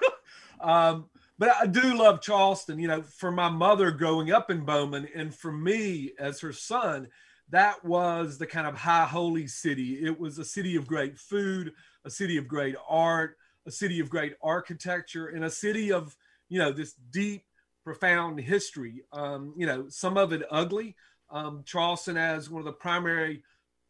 um, 0.61 1.09
but 1.37 1.53
I 1.59 1.65
do 1.65 1.97
love 1.97 2.21
Charleston. 2.21 2.79
You 2.79 2.87
know, 2.87 3.01
for 3.01 3.31
my 3.31 3.49
mother 3.49 3.91
growing 3.91 4.31
up 4.31 4.49
in 4.49 4.63
Bowman, 4.63 5.09
and 5.13 5.33
for 5.33 5.51
me 5.51 6.13
as 6.17 6.39
her 6.39 6.53
son, 6.53 7.09
that 7.49 7.83
was 7.85 8.37
the 8.37 8.47
kind 8.47 8.67
of 8.67 8.75
high 8.75 9.05
holy 9.05 9.47
city. 9.47 10.03
It 10.03 10.19
was 10.19 10.39
a 10.39 10.45
city 10.45 10.75
of 10.75 10.87
great 10.87 11.17
food, 11.17 11.73
a 12.03 12.09
city 12.09 12.37
of 12.37 12.47
great 12.47 12.75
art, 12.87 13.37
a 13.65 13.71
city 13.71 13.99
of 13.99 14.09
great 14.09 14.35
architecture, 14.41 15.27
and 15.27 15.45
a 15.45 15.49
city 15.49 15.91
of 15.91 16.15
you 16.49 16.59
know 16.59 16.71
this 16.71 16.93
deep, 17.11 17.43
profound 17.83 18.39
history. 18.39 19.03
Um, 19.11 19.53
you 19.57 19.65
know, 19.65 19.87
some 19.89 20.17
of 20.17 20.33
it 20.33 20.43
ugly. 20.49 20.95
Um, 21.29 21.63
Charleston 21.65 22.17
as 22.17 22.49
one 22.49 22.59
of 22.59 22.65
the 22.65 22.71
primary 22.71 23.43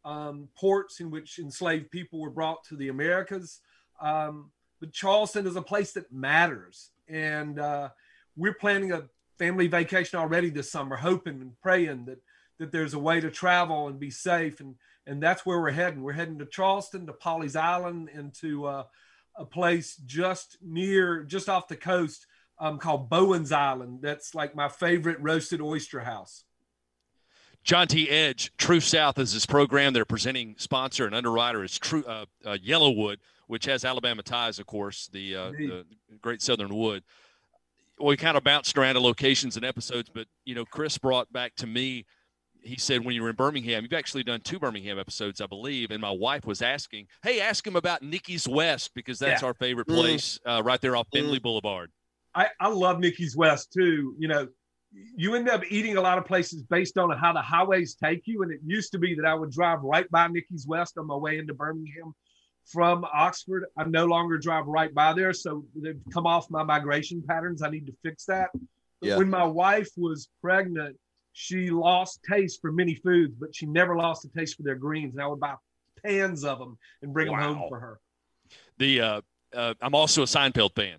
um, 0.04 0.48
ports 0.56 1.00
in 1.00 1.10
which 1.10 1.38
enslaved 1.38 1.90
people 1.90 2.20
were 2.20 2.30
brought 2.30 2.64
to 2.64 2.76
the 2.76 2.88
Americas. 2.88 3.60
Um, 4.00 4.50
but 4.80 4.92
Charleston 4.92 5.46
is 5.46 5.56
a 5.56 5.62
place 5.62 5.92
that 5.92 6.12
matters. 6.12 6.90
And 7.08 7.58
uh, 7.58 7.90
we're 8.36 8.54
planning 8.54 8.92
a 8.92 9.04
family 9.38 9.66
vacation 9.66 10.18
already 10.18 10.50
this 10.50 10.70
summer, 10.70 10.96
hoping 10.96 11.40
and 11.40 11.60
praying 11.60 12.06
that, 12.06 12.18
that 12.58 12.72
there's 12.72 12.94
a 12.94 12.98
way 12.98 13.20
to 13.20 13.30
travel 13.30 13.88
and 13.88 14.00
be 14.00 14.10
safe. 14.10 14.60
And, 14.60 14.74
and 15.06 15.22
that's 15.22 15.44
where 15.44 15.60
we're 15.60 15.70
heading. 15.70 16.02
We're 16.02 16.12
heading 16.12 16.38
to 16.38 16.46
Charleston, 16.46 17.06
to 17.06 17.12
Folly 17.12 17.54
Island, 17.54 18.10
and 18.12 18.34
to 18.40 18.66
uh, 18.66 18.84
a 19.36 19.44
place 19.44 19.96
just 20.06 20.58
near, 20.62 21.22
just 21.22 21.48
off 21.48 21.68
the 21.68 21.76
coast 21.76 22.26
um, 22.58 22.78
called 22.78 23.08
Bowen's 23.08 23.52
Island. 23.52 24.00
That's 24.02 24.34
like 24.34 24.54
my 24.54 24.68
favorite 24.68 25.18
roasted 25.20 25.60
oyster 25.60 26.00
house. 26.00 26.44
John 27.62 27.88
T. 27.88 28.08
Edge, 28.08 28.52
True 28.58 28.78
South 28.78 29.18
is 29.18 29.34
this 29.34 29.44
program. 29.44 29.92
Their 29.92 30.04
presenting 30.04 30.54
sponsor 30.56 31.04
and 31.04 31.14
underwriter 31.14 31.64
is 31.64 31.76
True 31.78 32.04
uh, 32.04 32.26
uh, 32.44 32.56
YellaWood, 32.64 33.16
which 33.48 33.64
has 33.64 33.84
Alabama 33.84 34.22
ties, 34.22 34.60
of 34.60 34.66
course, 34.66 35.08
the, 35.12 35.34
uh, 35.34 35.50
the 35.50 35.84
Great 36.20 36.42
Southern 36.42 36.74
Wood. 36.74 37.02
We 38.00 38.16
kind 38.16 38.36
of 38.36 38.44
bounced 38.44 38.78
around 38.78 38.94
to 38.94 39.00
locations 39.00 39.56
and 39.56 39.64
episodes, 39.64 40.08
but 40.12 40.28
you 40.44 40.54
know, 40.54 40.64
Chris 40.64 40.96
brought 40.96 41.32
back 41.32 41.56
to 41.56 41.66
me. 41.66 42.06
He 42.62 42.76
said 42.76 43.04
when 43.04 43.14
you 43.14 43.22
were 43.22 43.30
in 43.30 43.36
Birmingham, 43.36 43.82
you've 43.84 43.92
actually 43.92 44.24
done 44.24 44.40
two 44.40 44.58
Birmingham 44.58 44.98
episodes, 44.98 45.40
I 45.40 45.46
believe. 45.46 45.90
And 45.90 46.00
my 46.00 46.10
wife 46.10 46.44
was 46.46 46.62
asking, 46.62 47.06
"Hey, 47.22 47.40
ask 47.40 47.64
him 47.66 47.76
about 47.76 48.02
Niki's 48.02 48.48
West 48.48 48.92
because 48.94 49.18
that's 49.18 49.42
Yeah. 49.42 49.48
our 49.48 49.54
favorite 49.54 49.86
Mm. 49.86 49.94
place 49.94 50.40
uh, 50.44 50.62
right 50.64 50.80
there 50.80 50.96
off 50.96 51.08
Bentley 51.12 51.38
Mm. 51.38 51.42
Boulevard." 51.42 51.92
I, 52.34 52.48
I 52.60 52.68
love 52.68 52.98
Niki's 52.98 53.36
West 53.36 53.72
too. 53.72 54.14
You 54.18 54.28
know, 54.28 54.48
you 55.16 55.34
end 55.34 55.48
up 55.48 55.62
eating 55.70 55.96
a 55.96 56.00
lot 56.00 56.18
of 56.18 56.24
places 56.26 56.62
based 56.64 56.98
on 56.98 57.10
how 57.16 57.32
the 57.32 57.40
highways 57.42 57.94
take 57.94 58.22
you. 58.26 58.42
And 58.42 58.50
it 58.52 58.60
used 58.66 58.92
to 58.92 58.98
be 58.98 59.14
that 59.14 59.24
I 59.24 59.34
would 59.34 59.50
drive 59.52 59.80
right 59.82 60.10
by 60.10 60.26
Niki's 60.28 60.66
West 60.66 60.98
on 60.98 61.06
my 61.06 61.16
way 61.16 61.38
into 61.38 61.54
Birmingham 61.54 62.14
from 62.66 63.04
Oxford. 63.12 63.66
I 63.78 63.84
no 63.84 64.06
longer 64.06 64.38
drive 64.38 64.66
right 64.66 64.92
by 64.92 65.12
there. 65.12 65.32
So 65.32 65.64
they've 65.74 66.00
come 66.12 66.26
off 66.26 66.50
my 66.50 66.62
migration 66.62 67.22
patterns. 67.22 67.62
I 67.62 67.70
need 67.70 67.86
to 67.86 67.94
fix 68.02 68.24
that. 68.26 68.50
Yeah. 69.02 69.18
When 69.18 69.30
my 69.30 69.44
wife 69.44 69.90
was 69.96 70.28
pregnant, 70.42 70.96
she 71.38 71.68
lost 71.68 72.20
taste 72.28 72.62
for 72.62 72.72
many 72.72 72.94
foods, 72.94 73.34
but 73.38 73.54
she 73.54 73.66
never 73.66 73.94
lost 73.94 74.24
a 74.24 74.28
taste 74.30 74.56
for 74.56 74.62
their 74.62 74.74
greens. 74.74 75.12
And 75.14 75.22
I 75.22 75.26
would 75.26 75.38
buy 75.38 75.54
pans 76.02 76.44
of 76.44 76.58
them 76.58 76.78
and 77.02 77.12
bring 77.12 77.26
them 77.26 77.38
home 77.38 77.66
for 77.68 77.78
her. 77.78 78.00
the 78.78 79.00
uh, 79.02 79.20
uh, 79.54 79.74
I'm 79.82 79.94
also 79.94 80.22
a 80.22 80.26
Seinfeld 80.26 80.74
fan, 80.74 80.96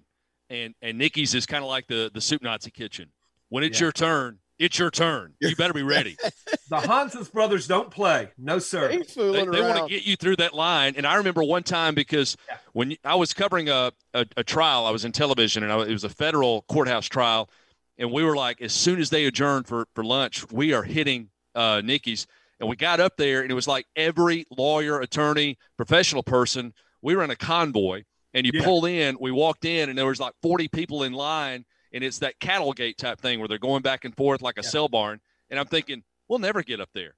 and 0.52 0.76
and 0.84 1.00
Niki's 1.00 1.34
is 1.34 1.48
kind 1.48 1.64
of 1.64 1.70
like 1.70 1.88
the 1.88 2.12
the 2.14 2.22
Soup 2.22 2.42
Nazi 2.44 2.70
kitchen. 2.70 3.10
When 3.50 3.64
it's 3.64 3.80
Yeah. 3.80 3.86
your 3.86 3.92
turn, 3.94 4.38
it's 4.60 4.78
your 4.78 4.92
turn. 4.92 5.34
You 5.40 5.56
better 5.56 5.74
be 5.74 5.84
ready. 5.84 6.18
The 6.70 6.76
Hontzas 6.76 7.32
brothers 7.32 7.66
don't 7.66 7.90
play. 7.90 8.30
No, 8.38 8.60
sir. 8.60 8.90
Ain't 8.90 9.08
they, 9.16 9.32
they 9.32 9.62
want 9.62 9.78
to 9.78 9.86
get 9.88 10.06
you 10.06 10.18
through 10.18 10.36
that 10.36 10.54
line. 10.54 10.96
And 10.98 11.08
I 11.08 11.16
remember 11.16 11.42
one 11.42 11.64
time 11.64 11.96
because 11.96 12.36
Yeah. 12.50 12.58
when 12.74 12.98
I 13.06 13.16
was 13.16 13.34
covering 13.34 13.70
a, 13.70 13.94
a, 14.14 14.26
a 14.36 14.44
trial, 14.44 14.86
I 14.86 14.92
was 14.92 15.06
in 15.06 15.14
television 15.14 15.64
and 15.64 15.72
I, 15.72 15.80
it 15.84 15.92
was 15.94 16.04
a 16.04 16.10
federal 16.10 16.64
courthouse 16.64 17.06
trial. 17.08 17.50
And 17.98 18.12
we 18.12 18.24
were 18.24 18.36
like, 18.36 18.62
as 18.62 18.74
soon 18.74 19.00
as 19.00 19.10
they 19.10 19.26
adjourned 19.26 19.68
for, 19.68 19.88
for 19.96 20.04
lunch, 20.04 20.50
we 20.52 20.74
are 20.74 20.84
hitting 20.84 21.30
uh, 21.56 21.82
Niki's. 21.84 22.28
And 22.60 22.68
we 22.70 22.76
got 22.76 23.00
up 23.00 23.18
there 23.18 23.42
and 23.42 23.52
it 23.52 23.54
was 23.56 23.68
like 23.68 23.86
every 23.96 24.46
lawyer, 24.56 25.00
attorney, 25.02 25.58
professional 25.78 26.24
person, 26.24 26.74
we 27.02 27.16
were 27.16 27.24
in 27.24 27.30
a 27.30 27.36
convoy 27.36 28.04
and 28.34 28.46
you 28.46 28.52
Yeah. 28.54 28.64
pull 28.66 28.86
in, 28.86 29.18
we 29.20 29.32
walked 29.32 29.66
in 29.66 29.90
and 29.90 29.98
there 29.98 30.06
was 30.08 30.20
like 30.20 30.34
40 30.42 30.68
people 30.68 31.04
in 31.04 31.14
line. 31.14 31.66
And 31.94 32.04
it's 32.04 32.20
that 32.20 32.40
cattle 32.40 32.74
gate 32.74 32.98
type 32.98 33.20
thing 33.22 33.40
where 33.40 33.48
they're 33.48 33.58
going 33.58 33.82
back 33.82 34.06
and 34.06 34.16
forth 34.16 34.42
like 34.42 34.58
a 34.58 34.64
Yeah. 34.64 34.70
cell 34.70 34.88
barn. 34.88 35.20
And 35.50 35.60
I'm 35.60 35.68
thinking, 35.68 36.04
we'll 36.28 36.40
never 36.40 36.62
get 36.64 36.82
up 36.82 36.90
there 36.94 37.16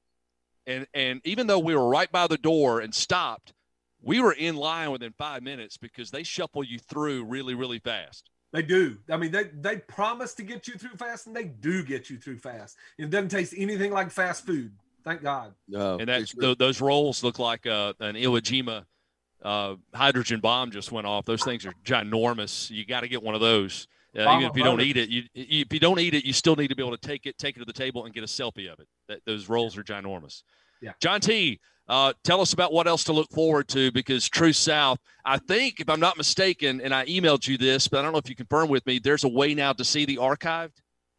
and 0.67 0.85
and 0.93 1.21
even 1.25 1.47
though 1.47 1.59
we 1.59 1.75
were 1.75 1.87
right 1.87 2.11
by 2.11 2.27
the 2.27 2.37
door 2.37 2.79
and 2.81 2.93
stopped 2.93 3.53
we 4.01 4.19
were 4.21 4.33
in 4.33 4.55
line 4.55 4.91
within 4.91 5.13
five 5.17 5.41
minutes 5.41 5.77
because 5.77 6.11
they 6.11 6.21
shuffle 6.21 6.63
you 6.63 6.77
through 6.77 7.23
really 7.25 7.55
really 7.55 7.79
fast 7.79 8.29
They 8.51 8.61
do. 8.63 8.97
I 9.09 9.17
mean, 9.17 9.31
they 9.31 9.43
they 9.61 9.77
promise 9.77 10.33
to 10.35 10.43
get 10.43 10.67
you 10.67 10.73
through 10.75 10.95
fast, 10.97 11.27
and 11.27 11.35
they 11.35 11.43
do 11.45 11.83
get 11.83 12.09
you 12.09 12.17
through 12.17 12.39
fast. 12.39 12.77
It 12.97 13.09
doesn't 13.09 13.29
taste 13.29 13.53
anything 13.55 13.91
like 13.91 14.09
fast 14.11 14.45
food. 14.45 14.71
Thank 15.03 15.21
God. 15.21 15.53
No, 15.67 15.97
and 15.99 16.09
that 16.09 16.21
it's 16.21 16.35
really- 16.35 16.47
th- 16.47 16.57
those 16.57 16.81
rolls 16.81 17.23
look 17.23 17.37
like 17.39 17.65
uh, 17.67 17.93
an 17.99 18.15
Iwo 18.15 18.39
Jima 18.41 18.85
uh, 19.43 19.75
hydrogen 19.93 20.39
bomb 20.39 20.69
just 20.71 20.91
went 20.91 21.07
off 21.07 21.23
those 21.23 21.41
things 21.43 21.65
are 21.65 21.71
ginormous 21.85 22.69
you 22.69 22.85
got 22.85 22.99
to 23.01 23.07
get 23.07 23.23
one 23.23 23.35
of 23.35 23.39
those 23.41 23.87
uh, 24.17 24.21
even 24.35 24.41
if 24.43 24.57
you 24.57 24.63
don't 24.65 24.81
eat 24.81 24.97
it 24.97 25.07
you, 25.07 25.23
you 25.33 25.61
if 25.61 25.71
you 25.71 25.79
don't 25.79 25.97
eat 25.99 26.13
it 26.13 26.25
you 26.25 26.33
still 26.33 26.57
need 26.57 26.67
to 26.67 26.75
be 26.75 26.83
able 26.83 26.95
to 26.97 27.07
take 27.07 27.25
it 27.25 27.37
take 27.37 27.55
it 27.55 27.59
to 27.59 27.65
the 27.65 27.71
table 27.71 28.03
and 28.03 28.13
get 28.13 28.21
a 28.21 28.27
selfie 28.27 28.69
of 28.69 28.77
it 28.81 28.87
that, 29.07 29.21
those 29.25 29.47
rolls 29.47 29.77
are 29.77 29.83
ginormous 29.83 30.43
Yeah. 30.81 30.91
john 30.99 31.21
t 31.21 31.61
uh, 31.89 32.13
tell 32.23 32.39
us 32.39 32.53
about 32.53 32.71
what 32.71 32.87
else 32.87 33.03
to 33.05 33.13
look 33.13 33.29
forward 33.31 33.67
to 33.69 33.91
because 33.91 34.29
True 34.29 34.53
South, 34.53 34.99
I 35.25 35.39
think, 35.39 35.79
if 35.79 35.89
I'm 35.89 35.99
not 35.99 36.17
mistaken, 36.17 36.81
and 36.81 36.93
I 36.93 37.05
emailed 37.07 37.47
you 37.47 37.57
this, 37.57 37.87
but 37.87 37.99
I 37.99 38.01
don't 38.03 38.11
know 38.11 38.19
if 38.19 38.29
you 38.29 38.35
confirm 38.35 38.69
with 38.69 38.85
me, 38.85 38.99
there's 38.99 39.23
a 39.23 39.27
way 39.27 39.55
now 39.55 39.73
to 39.73 39.83
see 39.83 40.05
the 40.05 40.17
archived. 40.17 40.73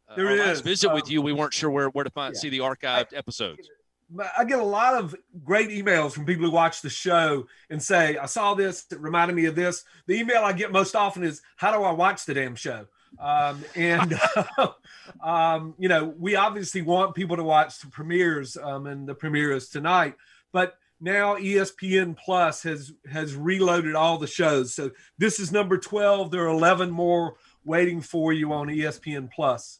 Uh, 0.09 0.15
There 0.15 0.29
is. 0.29 0.61
visit 0.61 0.93
with 0.93 1.05
Um, 1.05 1.11
you, 1.11 1.21
we 1.21 1.33
weren't 1.33 1.53
sure 1.53 1.69
where, 1.69 1.89
where 1.89 2.05
to 2.05 2.09
find 2.09 2.33
yeah. 2.33 2.39
see 2.39 2.49
the 2.49 2.59
archived 2.59 3.13
episodes. 3.13 3.69
I 4.37 4.43
get 4.43 4.59
a 4.59 4.63
lot 4.63 4.95
of 4.95 5.15
great 5.43 5.69
emails 5.69 6.11
from 6.11 6.25
people 6.25 6.45
who 6.45 6.51
watch 6.51 6.81
the 6.81 6.89
show 6.89 7.47
and 7.69 7.81
say, 7.81 8.17
"I 8.17 8.25
saw 8.25 8.53
this. 8.55 8.85
It 8.91 8.99
reminded 8.99 9.35
me 9.35 9.45
of 9.45 9.55
this." 9.55 9.85
The 10.05 10.19
email 10.19 10.43
I 10.43 10.51
get 10.51 10.71
most 10.71 10.95
often 10.95 11.23
is, 11.23 11.41
"How 11.55 11.71
do 11.71 11.83
I 11.83 11.91
watch 11.91 12.25
the 12.25 12.33
damn 12.33 12.55
show?" 12.55 12.87
Um, 13.19 13.63
and 13.75 14.19
um, 15.23 15.75
you 15.77 15.87
know, 15.87 16.13
we 16.17 16.35
obviously 16.35 16.81
want 16.81 17.15
people 17.15 17.37
to 17.37 17.43
watch 17.43 17.79
the 17.79 17.87
premieres, 17.87 18.57
um, 18.57 18.85
and 18.85 19.07
the 19.07 19.15
premiere 19.15 19.53
is 19.53 19.69
tonight. 19.69 20.15
But 20.51 20.75
now 20.99 21.35
ESPN 21.35 22.17
Plus 22.17 22.63
has 22.63 22.93
has 23.11 23.35
reloaded 23.35 23.95
all 23.95 24.17
the 24.17 24.27
shows. 24.27 24.73
So 24.73 24.91
this 25.17 25.39
is 25.39 25.51
number 25.51 25.77
twelve. 25.77 26.31
There 26.31 26.43
are 26.43 26.49
eleven 26.49 26.91
more 26.91 27.35
waiting 27.63 28.01
for 28.01 28.33
you 28.33 28.53
on 28.53 28.67
ESPN 28.67 29.31
Plus. 29.31 29.79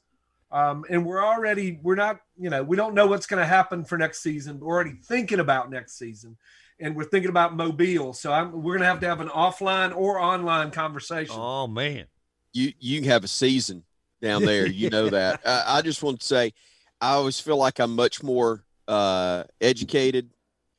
Um, 0.52 0.84
and 0.90 1.06
we're 1.06 1.24
already 1.24 1.80
we're 1.82 1.96
not 1.96 2.20
you 2.38 2.50
know 2.50 2.64
we 2.64 2.76
don't 2.76 2.94
know 2.94 3.08
what's 3.08 3.28
going 3.28 3.40
to 3.40 3.46
happen 3.46 3.86
for 3.86 3.98
next 3.98 4.22
season. 4.22 4.60
We're 4.60 4.74
already 4.76 4.98
thinking 5.04 5.40
about 5.40 5.70
next 5.70 5.98
season, 5.98 6.38
and 6.80 6.96
we're 6.96 7.06
thinking 7.06 7.30
about 7.30 7.56
Mobile. 7.56 8.14
So 8.14 8.34
I'm, 8.34 8.52
we're 8.52 8.74
going 8.74 8.82
to 8.82 8.88
have 8.88 9.00
to 9.02 9.08
have 9.08 9.22
an 9.22 9.30
offline 9.30 9.96
or 9.96 10.20
online 10.20 10.72
conversation. 10.72 11.36
Oh 11.38 11.68
man. 11.68 12.06
you 12.52 12.74
you 12.80 13.04
have 13.04 13.24
a 13.24 13.30
season 13.30 13.84
down 14.22 14.44
there. 14.44 14.68
You 14.68 14.90
know 14.90 15.10
that. 15.12 15.42
I, 15.46 15.78
I 15.78 15.82
just 15.82 16.04
want 16.04 16.20
to 16.20 16.26
say, 16.26 16.54
I 17.00 17.12
always 17.12 17.40
feel 17.40 17.58
like 17.58 17.80
I'm 17.80 17.96
much 17.96 18.22
more 18.22 18.64
uh, 18.88 19.44
educated 19.62 20.32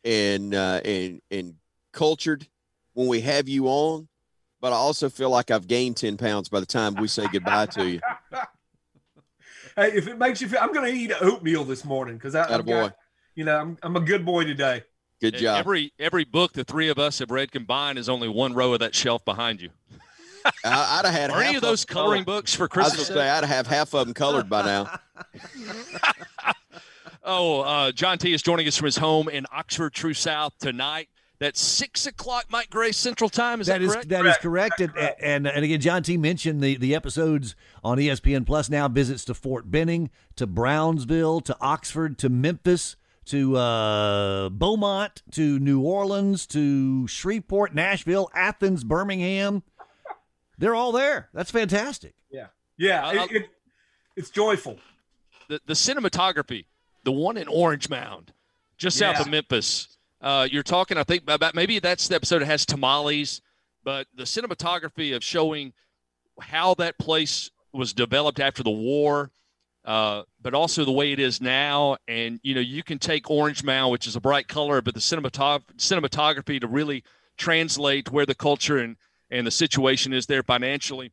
and 0.05 0.55
uh, 0.55 0.81
and 0.85 1.21
and 1.31 1.55
cultured 1.93 2.47
when 2.95 3.07
we 3.09 3.21
have 3.23 3.49
you 3.49 3.67
on. 3.69 4.09
But 4.61 4.73
I 4.73 4.77
also 4.77 5.09
feel 5.09 5.31
like 5.31 5.51
I've 5.51 5.67
gained 5.67 5.97
ten 5.97 6.17
pounds 6.17 6.49
by 6.49 6.61
the 6.61 6.67
time 6.67 6.95
we 6.95 7.09
say 7.09 7.27
goodbye 7.33 7.67
to 7.67 7.89
you. 7.89 8.01
Hey, 9.75 9.93
if 9.93 10.07
it 10.07 10.19
makes 10.19 10.43
you 10.43 10.49
feel, 10.49 10.59
I'm 10.61 10.71
going 10.75 10.85
to 10.93 10.95
eat 10.95 11.13
oatmeal 11.19 11.65
this 11.65 11.83
morning 11.83 12.17
because 12.17 12.35
I, 12.35 12.43
I've 12.43 12.61
Attaboy. 12.61 12.67
got, 12.67 12.97
you 13.35 13.45
know, 13.45 13.59
I'm, 13.59 13.79
I'm 13.83 13.97
a 13.97 14.01
good 14.01 14.23
boy 14.23 14.45
today. 14.45 14.85
Good 15.19 15.37
job. 15.39 15.61
Every 15.61 15.95
every 15.99 16.25
book 16.25 16.53
the 16.53 16.63
three 16.63 16.91
of 16.91 16.99
us 16.99 17.21
have 17.21 17.31
read 17.31 17.51
combined 17.53 17.99
is 17.99 18.11
only 18.11 18.29
one 18.29 18.53
row 18.53 18.75
of 18.75 18.81
that 18.81 18.95
shelf 18.95 19.25
behind 19.25 19.63
you. 19.63 19.71
I, 20.63 20.99
I'd 20.99 21.07
have 21.07 21.15
had 21.15 21.31
Are 21.31 21.41
any 21.41 21.57
of 21.57 21.63
those 21.63 21.87
coloring 21.87 22.25
colored. 22.25 22.37
books 22.41 22.55
for 22.55 22.65
I 22.65 22.67
was 22.67 22.71
Christmas? 22.91 23.09
gonna 23.09 23.21
say 23.21 23.31
I'd 23.31 23.45
have 23.45 23.67
half 23.67 23.95
of 23.95 24.07
them 24.07 24.13
colored 24.13 24.51
by 24.51 24.63
now. 24.67 24.99
Oh, 27.25 27.61
uh, 27.61 27.93
John 27.93 28.19
T 28.19 28.33
is 28.33 28.43
joining 28.43 28.67
us 28.67 28.77
from 28.77 28.87
his 28.87 28.97
home 28.97 29.29
in 29.29 29.47
Oxford, 29.53 29.93
True 29.93 30.15
South 30.15 30.55
tonight. 30.59 31.09
That's 31.39 31.61
six 31.61 32.07
o'clock, 32.07 32.47
Mike 32.51 32.71
Grace 32.71 32.97
Central 32.97 33.29
Time. 33.29 33.61
Is 33.61 33.67
that, 33.67 33.81
That 33.81 33.85
is 33.85 33.93
correct? 33.93 34.09
that 34.11 34.27
is 34.27 34.37
correct. 34.39 34.81
And, 34.81 34.93
and 35.21 35.47
and 35.49 35.65
again, 35.65 35.81
John 35.81 36.03
T 36.03 36.17
mentioned 36.17 36.61
the 36.61 36.77
the 36.77 36.95
episodes 36.95 37.57
on 37.83 37.99
ESPN 37.99 38.47
Plus 38.47 38.71
now 38.71 38.87
visits 38.89 39.25
to 39.27 39.35
Fort 39.35 39.71
Benning, 39.71 40.11
to 40.37 40.47
Brownsville, 40.47 41.41
to 41.43 41.57
Oxford, 41.61 42.17
to 42.19 42.29
Memphis, 42.29 42.97
to 43.27 43.57
uh, 43.57 44.49
Beaumont, 44.51 45.23
to 45.33 45.59
New 45.59 45.81
Orleans, 45.81 46.47
to 46.49 47.07
Shreveport, 47.09 47.75
Nashville, 47.75 48.31
Athens, 48.35 48.85
Birmingham. 48.85 49.63
They're 50.59 50.77
all 50.77 50.93
there. 50.93 51.29
That's 51.35 51.51
fantastic. 51.51 52.15
Yeah, 52.31 52.47
yeah. 52.79 53.05
I- 53.05 53.25
it, 53.25 53.33
it, 53.33 53.51
it's 54.17 54.31
joyful. 54.31 54.79
the, 55.49 55.61
the 55.67 55.73
cinematography, 55.75 56.67
the 57.05 57.13
one 57.13 57.37
in 57.37 57.49
Orange 57.49 57.89
Mound, 57.89 58.33
just 58.77 58.99
south 58.99 59.21
of 59.21 59.29
Memphis. 59.29 59.99
Uh, 60.21 60.47
you're 60.51 60.63
talking, 60.63 60.97
I 60.97 61.05
think, 61.05 61.23
about 61.29 61.55
maybe 61.55 61.79
that's 61.79 62.09
the 62.09 62.15
episode 62.15 62.41
that 62.41 62.47
has 62.47 62.65
tamales, 62.65 63.43
but 63.83 64.07
the 64.15 64.23
cinematography 64.23 65.15
of 65.17 65.25
showing 65.25 65.73
how 66.41 66.75
that 66.75 66.99
place 66.99 67.51
was 67.73 67.93
developed 67.93 68.39
after 68.39 68.63
the 68.63 68.71
war, 68.71 69.33
uh, 69.85 70.23
but 70.41 70.55
also 70.55 70.85
the 70.85 70.93
way 70.93 71.13
it 71.13 71.19
is 71.19 71.41
now. 71.41 71.97
And, 72.07 72.39
you 72.43 72.55
know, 72.55 72.61
you 72.61 72.83
can 72.83 72.99
take 72.99 73.31
Orange 73.31 73.65
Mound, 73.65 73.91
which 73.91 74.07
is 74.07 74.15
a 74.15 74.21
bright 74.21 74.47
color, 74.47 74.81
but 74.81 74.95
the 74.95 75.01
cinematog- 75.01 75.75
cinematography 75.77 76.61
to 76.61 76.69
really 76.69 77.03
translate 77.37 78.13
where 78.13 78.27
the 78.27 78.35
culture 78.35 78.79
and, 78.79 78.97
and 79.31 79.47
the 79.47 79.51
situation 79.51 80.13
is 80.13 80.27
there 80.27 80.43
financially. 80.43 81.13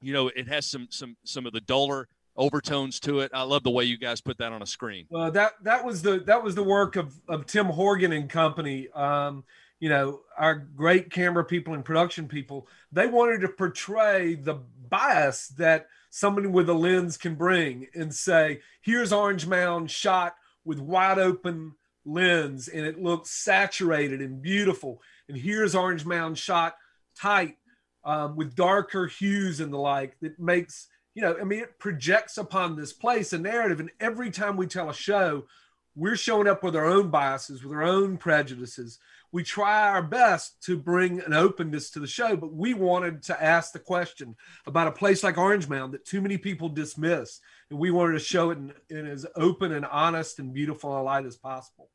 You 0.00 0.12
know, 0.12 0.28
it 0.28 0.48
has 0.48 0.66
some 0.66 0.88
some 0.90 1.16
some 1.24 1.46
of 1.46 1.52
the 1.52 1.60
duller 1.60 2.06
overtones 2.36 3.00
to 3.00 3.20
it. 3.20 3.30
I 3.34 3.42
love 3.42 3.62
the 3.62 3.70
way 3.70 3.84
you 3.84 3.98
guys 3.98 4.20
put 4.20 4.38
that 4.38 4.52
on 4.52 4.62
a 4.62 4.66
screen. 4.66 5.06
Well, 5.10 5.30
that 5.32 5.54
that 5.62 5.84
was 5.84 6.02
the 6.02 6.20
that 6.20 6.42
was 6.42 6.54
the 6.54 6.62
work 6.62 6.96
of 6.96 7.14
of 7.28 7.46
Tim 7.46 7.66
Horgan 7.66 8.12
and 8.12 8.28
company. 8.28 8.88
Um, 8.90 9.44
you 9.78 9.88
know, 9.88 10.20
our 10.38 10.54
great 10.54 11.10
camera 11.10 11.44
people 11.44 11.74
and 11.74 11.84
production 11.84 12.28
people. 12.28 12.66
They 12.92 13.06
wanted 13.06 13.42
to 13.42 13.48
portray 13.48 14.34
the 14.34 14.60
bias 14.88 15.48
that 15.48 15.88
somebody 16.10 16.46
with 16.46 16.68
a 16.68 16.74
lens 16.74 17.16
can 17.16 17.34
bring, 17.34 17.86
and 17.94 18.14
say, 18.14 18.60
"Here's 18.80 19.12
Orange 19.12 19.46
Mound 19.46 19.90
shot 19.90 20.34
with 20.64 20.78
wide 20.78 21.18
open 21.18 21.74
lens, 22.04 22.68
and 22.68 22.86
it 22.86 23.02
looks 23.02 23.30
saturated 23.30 24.20
and 24.20 24.40
beautiful. 24.40 25.02
And 25.28 25.36
here's 25.36 25.74
Orange 25.74 26.06
Mound 26.06 26.38
shot 26.38 26.76
tight 27.18 27.56
um, 28.04 28.36
with 28.36 28.54
darker 28.54 29.06
hues 29.06 29.60
and 29.60 29.72
the 29.72 29.78
like 29.78 30.18
that 30.20 30.38
makes." 30.38 30.88
You 31.16 31.22
know, 31.22 31.34
I 31.40 31.44
mean, 31.44 31.60
it 31.60 31.78
projects 31.78 32.36
upon 32.36 32.76
this 32.76 32.92
place 32.92 33.32
a 33.32 33.38
narrative. 33.38 33.80
And 33.80 33.90
every 33.98 34.30
time 34.30 34.58
we 34.58 34.66
tell 34.66 34.90
a 34.90 34.94
show, 34.94 35.46
we're 35.94 36.14
showing 36.14 36.46
up 36.46 36.62
with 36.62 36.76
our 36.76 36.84
own 36.84 37.08
biases, 37.08 37.64
with 37.64 37.72
our 37.72 37.82
own 37.82 38.18
prejudices. 38.18 38.98
We 39.32 39.42
try 39.42 39.88
our 39.88 40.02
best 40.02 40.62
to 40.64 40.76
bring 40.76 41.20
an 41.20 41.32
openness 41.32 41.88
to 41.92 42.00
the 42.00 42.06
show, 42.06 42.36
but 42.36 42.52
we 42.52 42.74
wanted 42.74 43.22
to 43.24 43.42
ask 43.42 43.72
the 43.72 43.78
question 43.78 44.36
about 44.66 44.88
a 44.88 44.92
place 44.92 45.22
like 45.22 45.38
Orange 45.38 45.70
Mound 45.70 45.94
that 45.94 46.04
too 46.04 46.20
many 46.20 46.36
people 46.36 46.68
dismiss. 46.68 47.40
And 47.70 47.78
we 47.78 47.90
wanted 47.90 48.12
to 48.12 48.18
show 48.18 48.50
it 48.50 48.58
in, 48.58 48.74
in 48.90 49.06
as 49.06 49.24
open 49.36 49.72
and 49.72 49.86
honest 49.86 50.38
and 50.38 50.52
beautiful 50.52 51.00
a 51.00 51.02
light 51.02 51.24
as 51.24 51.36
possible 51.36 51.88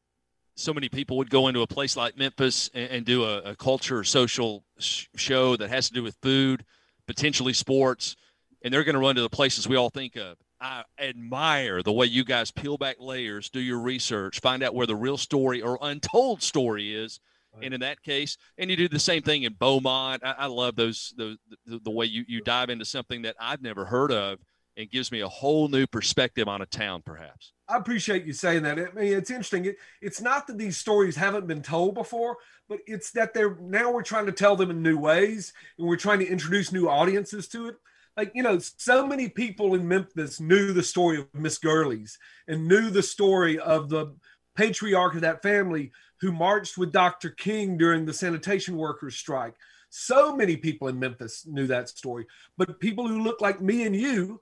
so 0.55 0.73
many 0.73 0.89
people 0.89 1.17
would 1.17 1.29
go 1.29 1.47
into 1.47 1.61
a 1.61 1.65
place 1.65 1.95
like 1.95 2.17
Memphis 2.17 2.69
and, 2.73 2.91
and 2.91 3.05
do 3.05 3.23
a, 3.23 3.37
a, 3.39 3.55
culture 3.55 3.99
or 3.99 4.03
social 4.03 4.63
sh- 4.77 5.07
show 5.15 5.55
that 5.55 5.69
has 5.69 5.87
to 5.87 5.93
do 5.93 6.03
with 6.03 6.15
food, 6.21 6.65
potentially 7.07 7.53
sports, 7.53 8.15
and 8.63 8.73
they're 8.73 8.83
going 8.83 8.95
to 8.95 8.99
run 8.99 9.15
to 9.15 9.21
the 9.21 9.29
places 9.29 9.67
we 9.67 9.75
all 9.75 9.89
think 9.89 10.15
of. 10.15 10.37
I 10.59 10.83
admire 10.99 11.81
the 11.81 11.91
way 11.91 12.05
you 12.05 12.23
guys 12.23 12.51
peel 12.51 12.77
back 12.77 12.97
layers, 12.99 13.49
do 13.49 13.59
your 13.59 13.79
research, 13.79 14.39
find 14.39 14.61
out 14.61 14.75
where 14.75 14.87
the 14.87 14.95
real 14.95 15.17
story 15.17 15.61
or 15.61 15.79
untold 15.81 16.43
story 16.43 16.93
is. 16.93 17.19
Right. 17.53 17.65
And 17.65 17.73
in 17.73 17.81
that 17.81 18.01
case, 18.01 18.37
and 18.57 18.69
you 18.69 18.77
do 18.77 18.87
the 18.87 18.99
same 18.99 19.23
thing 19.23 19.43
in 19.43 19.53
Beaumont. 19.53 20.23
I, 20.23 20.35
I 20.37 20.45
love 20.45 20.75
those, 20.75 21.13
those 21.17 21.37
the, 21.65 21.79
the 21.79 21.91
way 21.91 22.05
you, 22.05 22.23
you 22.27 22.41
dive 22.41 22.69
into 22.69 22.85
something 22.85 23.23
that 23.23 23.35
I've 23.39 23.61
never 23.61 23.83
heard 23.83 24.11
of 24.11 24.39
and 24.77 24.89
gives 24.89 25.11
me 25.11 25.19
a 25.19 25.27
whole 25.27 25.67
new 25.67 25.85
perspective 25.85 26.47
on 26.47 26.61
a 26.61 26.65
town, 26.65 27.01
perhaps. 27.05 27.51
I 27.67 27.77
appreciate 27.77 28.25
you 28.25 28.33
saying 28.33 28.63
that. 28.63 28.79
I 28.79 28.83
mean, 28.93 29.13
it's 29.13 29.29
interesting. 29.29 29.65
It, 29.65 29.77
it's 30.01 30.21
not 30.21 30.47
that 30.47 30.57
these 30.57 30.77
stories 30.77 31.15
haven't 31.15 31.47
been 31.47 31.61
told 31.61 31.95
before, 31.95 32.37
but 32.69 32.79
it's 32.87 33.11
that 33.11 33.33
they're 33.33 33.57
now 33.59 33.91
we're 33.91 34.01
trying 34.01 34.25
to 34.27 34.31
tell 34.31 34.55
them 34.55 34.71
in 34.71 34.81
new 34.81 34.97
ways 34.97 35.53
and 35.77 35.87
we're 35.87 35.97
trying 35.97 36.19
to 36.19 36.27
introduce 36.27 36.71
new 36.71 36.87
audiences 36.87 37.47
to 37.49 37.67
it. 37.67 37.75
Like, 38.21 38.33
you 38.35 38.43
know, 38.43 38.59
so 38.59 39.07
many 39.07 39.29
people 39.29 39.73
in 39.73 39.87
Memphis 39.87 40.39
knew 40.39 40.73
the 40.73 40.83
story 40.83 41.17
of 41.17 41.27
Miss 41.33 41.57
Girlee's 41.57 42.19
and 42.47 42.67
knew 42.67 42.91
the 42.91 43.01
story 43.01 43.57
of 43.57 43.89
the 43.89 44.13
patriarch 44.55 45.15
of 45.15 45.21
that 45.21 45.41
family 45.41 45.91
who 46.19 46.31
marched 46.31 46.77
with 46.77 46.91
Dr. 46.91 47.31
King 47.31 47.79
during 47.79 48.05
the 48.05 48.13
sanitation 48.13 48.77
workers 48.77 49.15
strike. 49.15 49.55
So 49.89 50.35
many 50.35 50.55
people 50.55 50.87
in 50.87 50.99
Memphis 50.99 51.47
knew 51.47 51.65
that 51.65 51.89
story, 51.89 52.27
but 52.59 52.79
people 52.79 53.07
who 53.07 53.23
look 53.23 53.41
like 53.41 53.59
me 53.59 53.87
and 53.87 53.95
you 53.95 54.39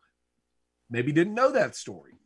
maybe 0.89 1.13
didn't 1.13 1.33
know 1.33 1.53
that 1.53 1.74
story. 1.74 2.19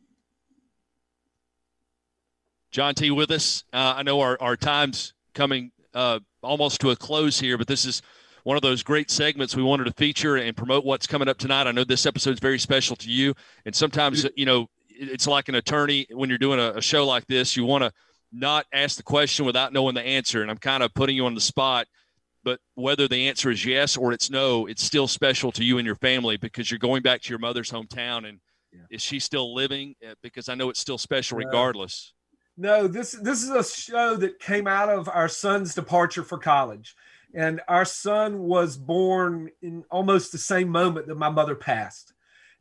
John 2.72 2.96
T. 2.96 3.12
with 3.12 3.30
us. 3.30 3.62
Uh, 3.72 3.94
I 3.98 4.02
know 4.02 4.20
our, 4.22 4.36
our 4.40 4.56
time's 4.56 5.14
coming 5.34 5.70
uh, 5.94 6.18
almost 6.42 6.80
to 6.80 6.90
a 6.90 6.96
close 6.96 7.38
here, 7.38 7.56
but 7.56 7.68
this 7.68 7.84
is 7.84 8.02
one 8.44 8.56
of 8.56 8.62
those 8.62 8.82
great 8.82 9.10
segments 9.10 9.56
we 9.56 9.62
wanted 9.62 9.84
to 9.84 9.92
feature 9.92 10.36
and 10.36 10.56
promote 10.56 10.84
what's 10.84 11.06
coming 11.06 11.28
up 11.28 11.38
tonight. 11.38 11.66
I 11.66 11.72
know 11.72 11.84
this 11.84 12.06
episode 12.06 12.34
is 12.34 12.40
very 12.40 12.58
special 12.58 12.94
to 12.96 13.10
you, 13.10 13.34
and 13.66 13.74
sometimes 13.74 14.26
you 14.36 14.46
know 14.46 14.68
it's 14.88 15.26
like 15.26 15.48
an 15.48 15.56
attorney 15.56 16.06
when 16.10 16.28
you're 16.28 16.38
doing 16.38 16.60
a, 16.60 16.74
a 16.74 16.82
show 16.82 17.04
like 17.06 17.26
this. 17.26 17.56
You 17.56 17.64
want 17.64 17.84
to 17.84 17.92
not 18.32 18.66
ask 18.72 18.96
the 18.96 19.02
question 19.02 19.44
without 19.44 19.72
knowing 19.72 19.94
the 19.94 20.02
answer, 20.02 20.42
and 20.42 20.50
I'm 20.50 20.58
kind 20.58 20.82
of 20.82 20.92
putting 20.94 21.16
you 21.16 21.26
on 21.26 21.34
the 21.34 21.40
spot. 21.40 21.86
But 22.44 22.60
whether 22.74 23.08
the 23.08 23.28
answer 23.28 23.50
is 23.50 23.64
yes 23.64 23.96
or 23.96 24.12
it's 24.12 24.30
no, 24.30 24.66
it's 24.66 24.84
still 24.84 25.08
special 25.08 25.50
to 25.52 25.64
you 25.64 25.78
and 25.78 25.86
your 25.86 25.94
family 25.94 26.36
because 26.36 26.70
you're 26.70 26.78
going 26.78 27.00
back 27.02 27.22
to 27.22 27.30
your 27.30 27.38
mother's 27.38 27.70
hometown. 27.70 28.28
And 28.28 28.38
yeah. 28.70 28.80
is 28.90 29.00
she 29.00 29.18
still 29.18 29.54
living? 29.54 29.94
Uh, 30.06 30.12
because 30.22 30.50
I 30.50 30.54
know 30.54 30.68
it's 30.68 30.80
still 30.80 30.98
special 30.98 31.38
regardless. 31.38 32.12
No, 32.58 32.86
this 32.86 33.12
this 33.12 33.42
is 33.42 33.48
a 33.48 33.64
show 33.64 34.16
that 34.16 34.38
came 34.38 34.66
out 34.66 34.90
of 34.90 35.08
our 35.08 35.28
son's 35.28 35.74
departure 35.74 36.22
for 36.22 36.36
college. 36.36 36.94
And 37.34 37.60
our 37.66 37.84
son 37.84 38.38
was 38.38 38.76
born 38.76 39.50
in 39.60 39.84
almost 39.90 40.30
the 40.30 40.38
same 40.38 40.68
moment 40.68 41.08
that 41.08 41.16
my 41.16 41.30
mother 41.30 41.56
passed. 41.56 42.12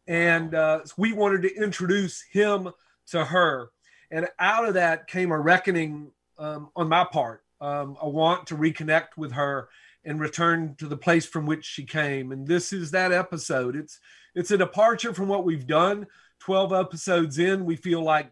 And 0.08 0.56
uh, 0.56 0.82
we 0.98 1.13
wanted 1.13 1.44
to 1.44 1.56
introduce 1.56 2.24
him 2.24 2.70
to 3.08 3.24
her. 3.24 3.70
And 4.10 4.27
out 4.39 4.68
of 4.68 4.74
that 4.74 5.08
came 5.08 5.32
a 5.32 5.39
reckoning 5.39 6.12
um, 6.38 6.70
on 6.75 6.89
my 6.89 7.06
part, 7.06 7.44
um, 7.62 7.98
a 8.01 8.10
want 8.10 8.48
to 8.48 8.58
reconnect 8.58 9.15
with 9.15 9.32
her 9.34 9.70
and 10.03 10.20
return 10.20 10.75
to 10.80 10.88
the 10.88 10.98
place 10.98 11.25
from 11.25 11.46
which 11.46 11.65
she 11.65 11.86
came. 11.86 12.32
And 12.32 12.48
this 12.48 12.74
is 12.74 12.92
that 12.92 13.12
episode. 13.12 13.75
It's 13.75 14.00
it's 14.36 14.51
a 14.51 14.57
departure 14.57 15.14
from 15.14 15.27
what 15.27 15.46
we've 15.46 15.68
done. 15.68 16.07
12 16.40 16.74
episodes 16.74 17.38
in, 17.38 17.64
we 17.64 17.75
feel 17.75 18.03
like 18.03 18.31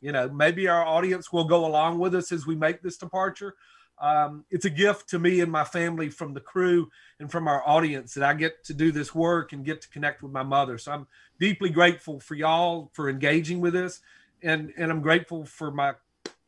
you 0.00 0.10
know 0.10 0.28
maybe 0.30 0.66
our 0.66 0.84
audience 0.84 1.32
will 1.32 1.44
go 1.44 1.64
along 1.64 1.98
with 1.98 2.14
us 2.14 2.32
as 2.32 2.46
we 2.46 2.56
make 2.56 2.82
this 2.82 2.96
departure 2.96 3.54
um, 4.02 4.44
it's 4.50 4.64
a 4.64 4.70
gift 4.70 5.08
to 5.10 5.18
me 5.18 5.40
and 5.40 5.50
my 5.50 5.62
family 5.62 6.10
from 6.10 6.34
the 6.34 6.40
crew 6.40 6.90
and 7.20 7.30
from 7.30 7.46
our 7.46 7.66
audience 7.66 8.14
that 8.14 8.24
i 8.24 8.34
get 8.34 8.64
to 8.64 8.74
do 8.74 8.90
this 8.90 9.14
work 9.14 9.52
and 9.52 9.64
get 9.64 9.80
to 9.80 9.88
connect 9.88 10.22
with 10.22 10.32
my 10.32 10.42
mother. 10.42 10.76
So 10.76 10.92
i'm 10.92 11.06
deeply 11.38 11.70
grateful 11.70 12.18
for 12.20 12.34
y'all 12.34 12.90
for 12.92 13.08
engaging 13.08 13.60
with 13.60 13.76
us 13.76 14.00
and 14.42 14.72
and 14.76 14.90
i'm 14.90 15.00
grateful 15.00 15.46
for 15.46 15.70
my 15.70 15.94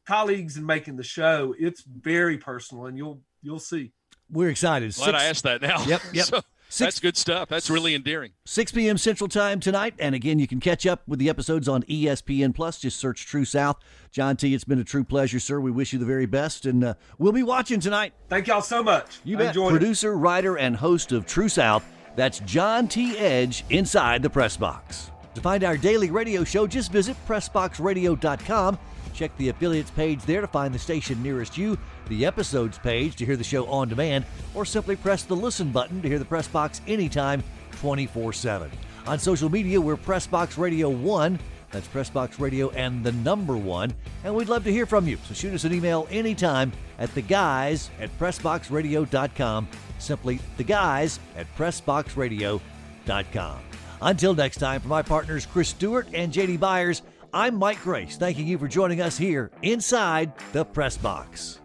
colleagues 0.05 0.57
in 0.57 0.67
making 0.67 0.97
the 0.97 1.05
show. 1.05 1.55
It's 1.59 1.83
very 1.83 2.39
personal 2.39 2.87
and 2.87 2.99
you'll 2.99 3.21
you'll 3.43 3.59
see. 3.61 3.93
We're 4.31 4.51
excited. 4.51 4.95
Glad 4.95 5.07
Six, 5.07 5.19
i 5.19 5.25
asked 5.27 5.43
that 5.45 5.63
now. 5.63 5.85
Yep 5.87 6.03
yep. 6.13 6.27
So, 6.27 6.43
Six, 6.75 6.87
That's 6.95 7.01
good 7.01 7.17
stuff. 7.17 7.49
That's 7.49 7.71
really 7.71 7.95
endearing. 7.95 8.33
6 8.47 8.73
p.m. 8.73 8.99
Central 8.99 9.29
Time 9.29 9.61
tonight. 9.61 9.95
And 10.01 10.13
again, 10.13 10.41
you 10.41 10.49
can 10.49 10.59
catch 10.59 10.87
up 10.87 11.07
with 11.07 11.21
the 11.21 11.29
episodes 11.29 11.69
on 11.69 11.85
ESPN 11.85 12.53
Plus. 12.53 12.81
Just 12.81 12.99
search 12.99 13.27
True 13.27 13.45
South. 13.45 13.77
John 14.11 14.37
T., 14.37 14.55
it's 14.55 14.65
been 14.65 14.81
a 14.81 14.85
true 14.85 15.05
pleasure, 15.05 15.39
sir. 15.39 15.61
We 15.61 15.71
wish 15.71 15.93
you 15.93 16.01
the 16.01 16.05
very 16.05 16.27
best. 16.27 16.67
And 16.67 16.83
uh, 16.83 16.95
we'll 17.17 17.31
be 17.31 17.45
watching 17.45 17.79
tonight. 17.79 18.13
Thank 18.29 18.49
y'all 18.49 18.61
so 18.61 18.83
much. 18.83 19.21
You 19.23 19.37
bet. 19.37 19.55
Producer, 19.55 20.15
it. 20.15 20.17
writer, 20.17 20.57
and 20.59 20.75
host 20.75 21.13
of 21.13 21.27
True 21.27 21.49
South. 21.49 21.85
That's 22.17 22.41
John 22.41 22.89
T. 22.89 23.17
Edge 23.19 23.65
inside 23.71 24.25
the 24.25 24.31
press 24.31 24.57
box. 24.57 25.13
To 25.37 25.41
find 25.41 25.63
our 25.63 25.77
daily 25.77 26.11
radio 26.11 26.43
show, 26.43 26.67
just 26.67 26.91
visit 26.91 27.17
PressBoxRadio.com. 27.29 28.79
Check 29.15 29.35
the 29.39 29.49
affiliates 29.49 29.91
page 29.93 30.23
there 30.25 30.43
to 30.43 30.47
find 30.47 30.75
the 30.75 30.79
station 30.79 31.23
nearest 31.23 31.57
you 31.57 31.79
the 32.09 32.27
episodes 32.27 32.77
page 32.79 33.17
to 33.17 33.25
hear 33.25 33.37
the 33.37 33.45
show 33.45 33.67
on 33.67 33.89
demand, 33.89 34.27
or 34.55 34.67
simply 34.67 34.97
press 34.97 35.23
the 35.23 35.37
listen 35.37 35.71
button 35.71 36.03
to 36.03 36.09
hear 36.09 36.19
the 36.19 36.25
press 36.25 36.49
box 36.49 36.81
anytime 36.87 37.43
24 37.73 38.33
7. 38.33 38.71
On 39.07 39.19
social 39.19 39.51
media, 39.51 39.79
we're 39.81 39.97
Pressbox 39.97 40.59
Radio 40.59 40.89
1. 40.89 41.39
That's 41.71 41.89
Pressbox 41.89 42.39
Radio 42.39 42.71
and 42.71 43.05
the 43.05 43.13
number 43.13 43.57
one. 43.57 43.93
And 44.23 44.35
we'd 44.35 44.49
love 44.49 44.65
to 44.65 44.73
hear 44.73 44.87
from 44.87 45.07
you. 45.09 45.19
So 45.27 45.35
shoot 45.35 45.53
us 45.53 45.65
an 45.65 45.75
email 45.75 46.07
anytime 46.11 46.73
at 46.99 47.13
the 47.15 47.23
guys 47.23 47.91
at 48.01 48.17
PressBoxRadio.com. 48.19 49.69
Simply 49.99 50.39
the 50.57 50.65
guys 50.65 51.21
at 51.37 51.47
PressBoxRadio.com. 51.57 53.59
Until 54.01 54.35
next 54.35 54.57
time, 54.59 54.81
for 54.81 54.89
my 54.89 55.03
partners 55.03 55.47
Chris 55.47 55.69
Stewart 55.71 56.07
and 56.15 56.33
JD 56.33 56.61
Byers, 56.61 57.03
I'm 57.35 57.57
Mike 57.57 57.83
Grace, 57.83 58.17
thanking 58.17 58.47
you 58.47 58.59
for 58.59 58.69
joining 58.69 59.01
us 59.01 59.19
here 59.19 59.51
inside 59.61 60.33
the 60.53 60.65
Press 60.65 60.97
Box. 60.97 61.59